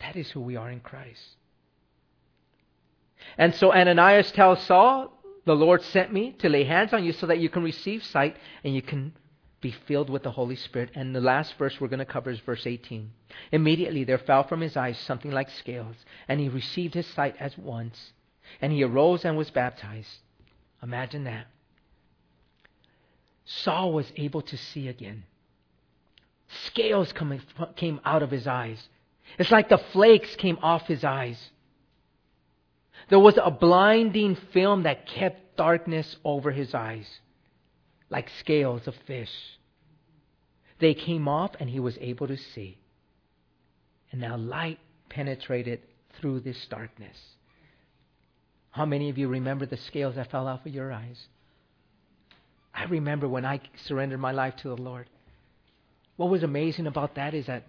[0.00, 1.36] That is who we are in Christ.
[3.36, 5.12] And so Ananias tells Saul,
[5.44, 8.36] the Lord sent me to lay hands on you so that you can receive sight
[8.62, 9.12] and you can
[9.60, 10.90] be filled with the Holy Spirit.
[10.94, 13.10] And the last verse we're going to cover is verse 18.
[13.52, 15.96] Immediately there fell from his eyes something like scales,
[16.28, 18.12] and he received his sight at once.
[18.60, 20.08] And he arose and was baptized.
[20.82, 21.46] Imagine that.
[23.44, 25.24] Saul was able to see again.
[26.66, 27.42] Scales coming,
[27.76, 28.88] came out of his eyes.
[29.38, 31.50] It's like the flakes came off his eyes.
[33.10, 37.06] There was a blinding film that kept darkness over his eyes
[38.10, 39.32] like scales of fish.
[40.78, 42.78] They came off and he was able to see.
[44.10, 44.78] And now light
[45.08, 45.80] penetrated
[46.18, 47.16] through this darkness.
[48.70, 51.26] How many of you remember the scales that fell off of your eyes?
[52.74, 55.08] I remember when I surrendered my life to the Lord.
[56.16, 57.64] What was amazing about that is that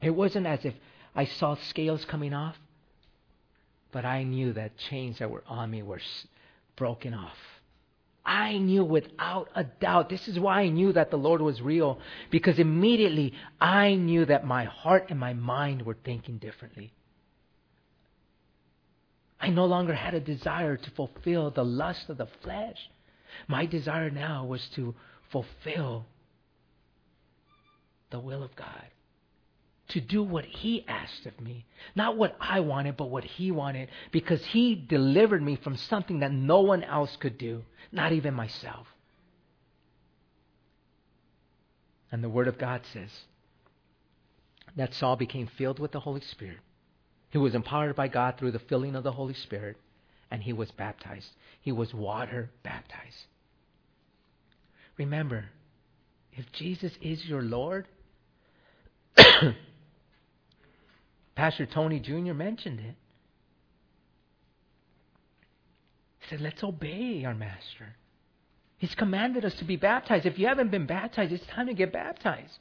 [0.00, 0.74] it wasn't as if
[1.14, 2.56] I saw scales coming off,
[3.92, 6.00] but I knew that chains that were on me were
[6.76, 7.36] broken off.
[8.26, 12.00] I knew without a doubt, this is why I knew that the Lord was real,
[12.30, 16.92] because immediately I knew that my heart and my mind were thinking differently.
[19.40, 22.90] I no longer had a desire to fulfill the lust of the flesh.
[23.46, 24.96] My desire now was to
[25.30, 26.06] fulfill
[28.10, 28.86] the will of God.
[29.88, 31.66] To do what He asked of me.
[31.94, 36.32] Not what I wanted, but what He wanted, because He delivered me from something that
[36.32, 37.62] no one else could do,
[37.92, 38.86] not even myself.
[42.10, 43.10] And the Word of God says
[44.76, 46.58] that Saul became filled with the Holy Spirit.
[47.30, 49.76] He was empowered by God through the filling of the Holy Spirit,
[50.30, 51.28] and he was baptized.
[51.60, 53.26] He was water baptized.
[54.96, 55.46] Remember,
[56.32, 57.86] if Jesus is your Lord,
[61.36, 62.32] Pastor Tony Jr.
[62.32, 62.94] mentioned it.
[66.20, 67.94] He said, Let's obey our Master.
[68.78, 70.26] He's commanded us to be baptized.
[70.26, 72.58] If you haven't been baptized, it's time to get baptized.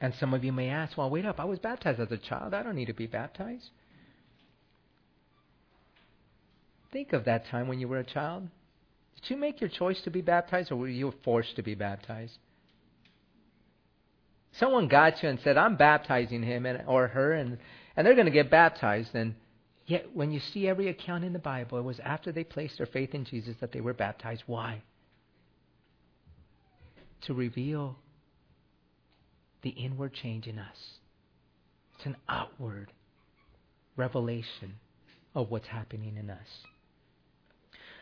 [0.00, 2.54] And some of you may ask, well, wait up, I was baptized as a child.
[2.54, 3.70] I don't need to be baptized.
[6.92, 8.48] Think of that time when you were a child.
[9.16, 12.38] Did you make your choice to be baptized or were you forced to be baptized?
[14.52, 17.58] Someone got you and said, I'm baptizing him and, or her, and,
[17.96, 19.14] and they're going to get baptized.
[19.14, 19.34] And
[19.86, 22.86] yet, when you see every account in the Bible, it was after they placed their
[22.86, 24.44] faith in Jesus that they were baptized.
[24.46, 24.82] Why?
[27.22, 27.96] To reveal
[29.62, 30.76] the inward change in us.
[31.96, 32.92] It's an outward
[33.96, 34.76] revelation
[35.34, 36.46] of what's happening in us.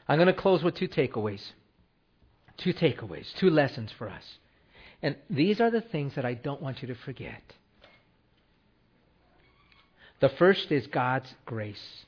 [0.08, 1.42] I'm going to close with two takeaways.
[2.58, 4.22] Two takeaways, two lessons for us.
[5.02, 7.42] And these are the things that I don't want you to forget.
[10.20, 12.04] The first is God's grace.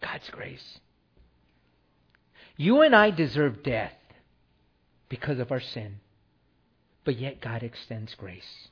[0.00, 0.78] God's grace.
[2.56, 3.92] You and I deserve death
[5.08, 5.96] because of our sin
[7.04, 8.68] but yet God extends grace.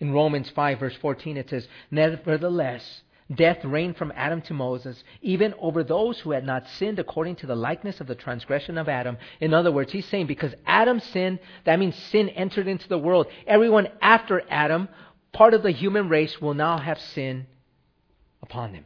[0.00, 3.00] In Romans 5, verse 14, it says, Nevertheless,
[3.34, 7.46] death reigned from Adam to Moses, even over those who had not sinned according to
[7.46, 9.18] the likeness of the transgression of Adam.
[9.40, 13.26] In other words, he's saying because Adam sinned, that means sin entered into the world.
[13.46, 14.88] Everyone after Adam,
[15.32, 17.46] part of the human race, will now have sin
[18.42, 18.84] upon them.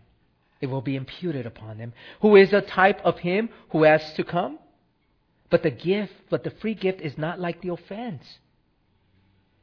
[0.60, 1.92] It will be imputed upon them.
[2.20, 4.58] Who is a type of him who has to come?
[5.50, 8.24] But the gift, but the free gift is not like the offense.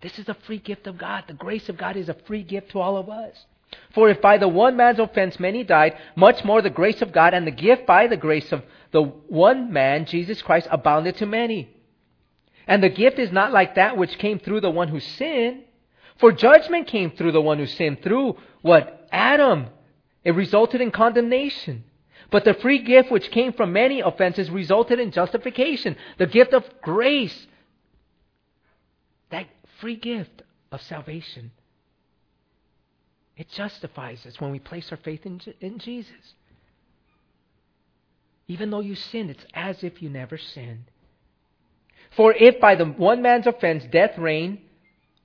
[0.02, 1.26] This is a free gift of God.
[1.28, 3.46] The grace of God is a free gift to all of us.
[3.94, 7.34] For if by the one man's offense many died, much more the grace of God
[7.34, 11.70] and the gift by the grace of the one man, Jesus Christ, abounded to many.
[12.68, 15.64] And the gift is not like that which came through the one who sinned.
[16.20, 19.08] For judgment came through the one who sinned, through what?
[19.12, 19.68] Adam.
[20.24, 21.84] It resulted in condemnation.
[22.32, 25.96] But the free gift which came from many offenses resulted in justification.
[26.18, 27.48] The gift of grace.
[29.32, 29.48] That
[29.80, 31.52] free gift of salvation.
[33.40, 36.34] It justifies us when we place our faith in, in Jesus.
[38.50, 40.84] Even though you sinned, it's as if you never sinned.
[42.18, 44.60] For if by the one man's offense death reigned,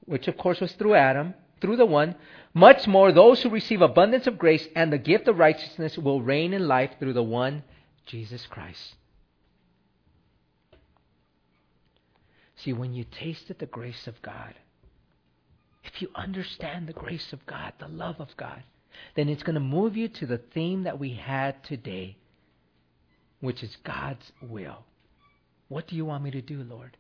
[0.04, 2.14] which of course was through Adam, through the one,
[2.52, 6.52] much more those who receive abundance of grace and the gift of righteousness will reign
[6.52, 7.64] in life through the one,
[8.06, 8.94] Jesus Christ.
[12.54, 14.54] See, when you tasted the grace of God,
[15.85, 18.62] if you understand the grace of God, the love of God,
[19.16, 22.16] then it's going to move you to the theme that we had today,
[23.41, 24.85] which is God's will.
[25.68, 26.97] What do you want me to do, Lord?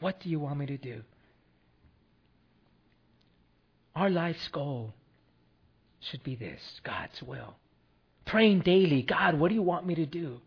[0.00, 1.02] What do you want me to do?
[3.94, 4.94] Our life's goal
[6.00, 7.54] should be this God's will.
[8.24, 10.40] Praying daily, God, what do you want me to do?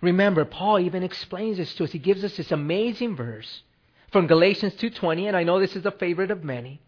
[0.00, 1.92] Remember, Paul even explains this to us.
[1.92, 3.62] He gives us this amazing verse
[4.10, 6.80] from Galatians 2:20, and I know this is a favorite of many.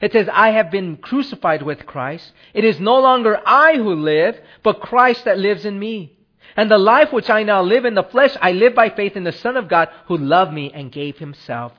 [0.00, 2.32] It says, "I have been crucified with Christ.
[2.54, 6.16] It is no longer I who live, but Christ that lives in me.
[6.56, 9.24] And the life which I now live in the flesh, I live by faith in
[9.24, 11.72] the Son of God who loved me and gave himself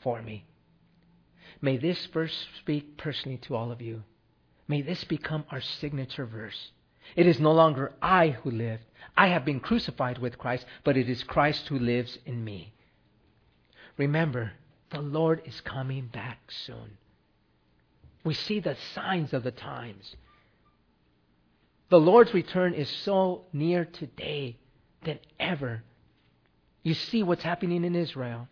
[0.00, 0.44] for me."
[1.60, 4.04] May this verse speak personally to all of you.
[4.68, 6.70] May this become our signature verse.
[7.14, 8.80] It is no longer I who live.
[9.16, 12.72] I have been crucified with Christ, but it is Christ who lives in me.
[13.96, 14.52] Remember,
[14.90, 16.98] the Lord is coming back soon.
[18.24, 20.16] We see the signs of the times.
[21.88, 24.56] The Lord's return is so near today
[25.04, 25.82] than ever.
[26.82, 28.48] You see what's happening in Israel.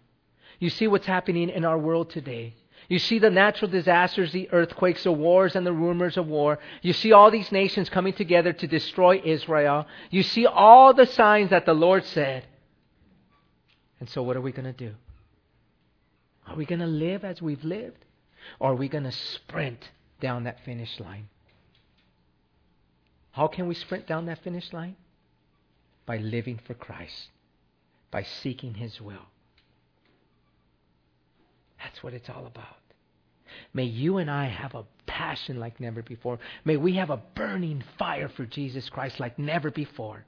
[0.61, 2.55] You see what's happening in our world today.
[2.88, 6.59] You see the natural disasters, the earthquakes, the wars, and the rumors of war.
[6.82, 9.86] You see all these nations coming together to destroy Israel.
[10.11, 12.45] You see all the signs that the Lord said.
[14.01, 14.95] And so, what are we going to do?
[16.47, 18.05] Are we going to live as we've lived?
[18.61, 19.90] Or are we going to sprint
[20.20, 21.28] down that finish line?
[23.32, 24.97] How can we sprint down that finish line?
[26.07, 27.28] By living for Christ
[28.14, 29.26] by seeking His will.
[31.80, 32.76] That's what it's all about.
[33.72, 36.38] May you and I have a passion like never before.
[36.64, 40.24] May we have a burning fire for Jesus Christ like never before.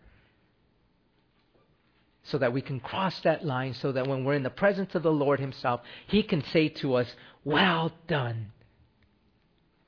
[2.29, 5.03] So that we can cross that line, so that when we're in the presence of
[5.03, 7.07] the Lord Himself, He can say to us,
[7.45, 8.53] Well done,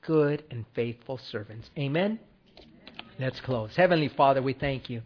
[0.01, 1.69] good and faithful servants.
[1.77, 2.19] Amen?
[3.19, 3.75] Let's close.
[3.75, 5.01] Heavenly Father, we thank you.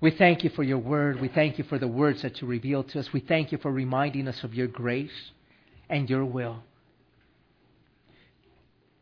[0.00, 1.20] We thank you for your word.
[1.20, 3.12] We thank you for the words that you revealed to us.
[3.12, 5.32] We thank you for reminding us of your grace
[5.88, 6.62] and your will.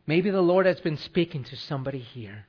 [0.07, 2.45] Maybe the Lord has been speaking to somebody here.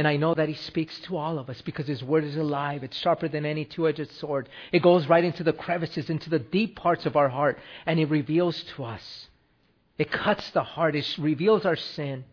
[0.00, 2.82] And I know that He speaks to all of us because His Word is alive.
[2.82, 4.48] It's sharper than any two edged sword.
[4.72, 8.08] It goes right into the crevices, into the deep parts of our heart, and it
[8.08, 9.26] reveals to us.
[9.98, 12.24] It cuts the heart, it reveals our sin.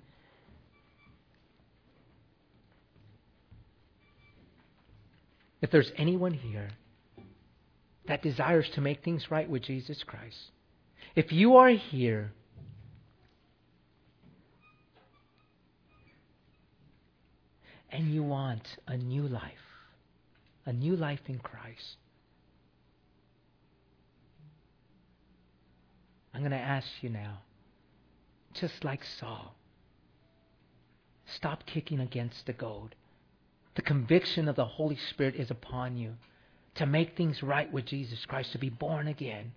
[5.61, 6.70] If there's anyone here
[8.05, 10.51] that desires to make things right with Jesus Christ,
[11.18, 12.32] if you are here
[17.89, 19.53] and you want a new life,
[20.65, 21.97] a new life in Christ,
[26.33, 27.39] I'm going to ask you now,
[28.53, 29.55] just like Saul,
[31.25, 32.95] stop kicking against the goad.
[33.75, 36.13] The conviction of the Holy Spirit is upon you
[36.75, 39.51] to make things right with Jesus Christ, to be born again.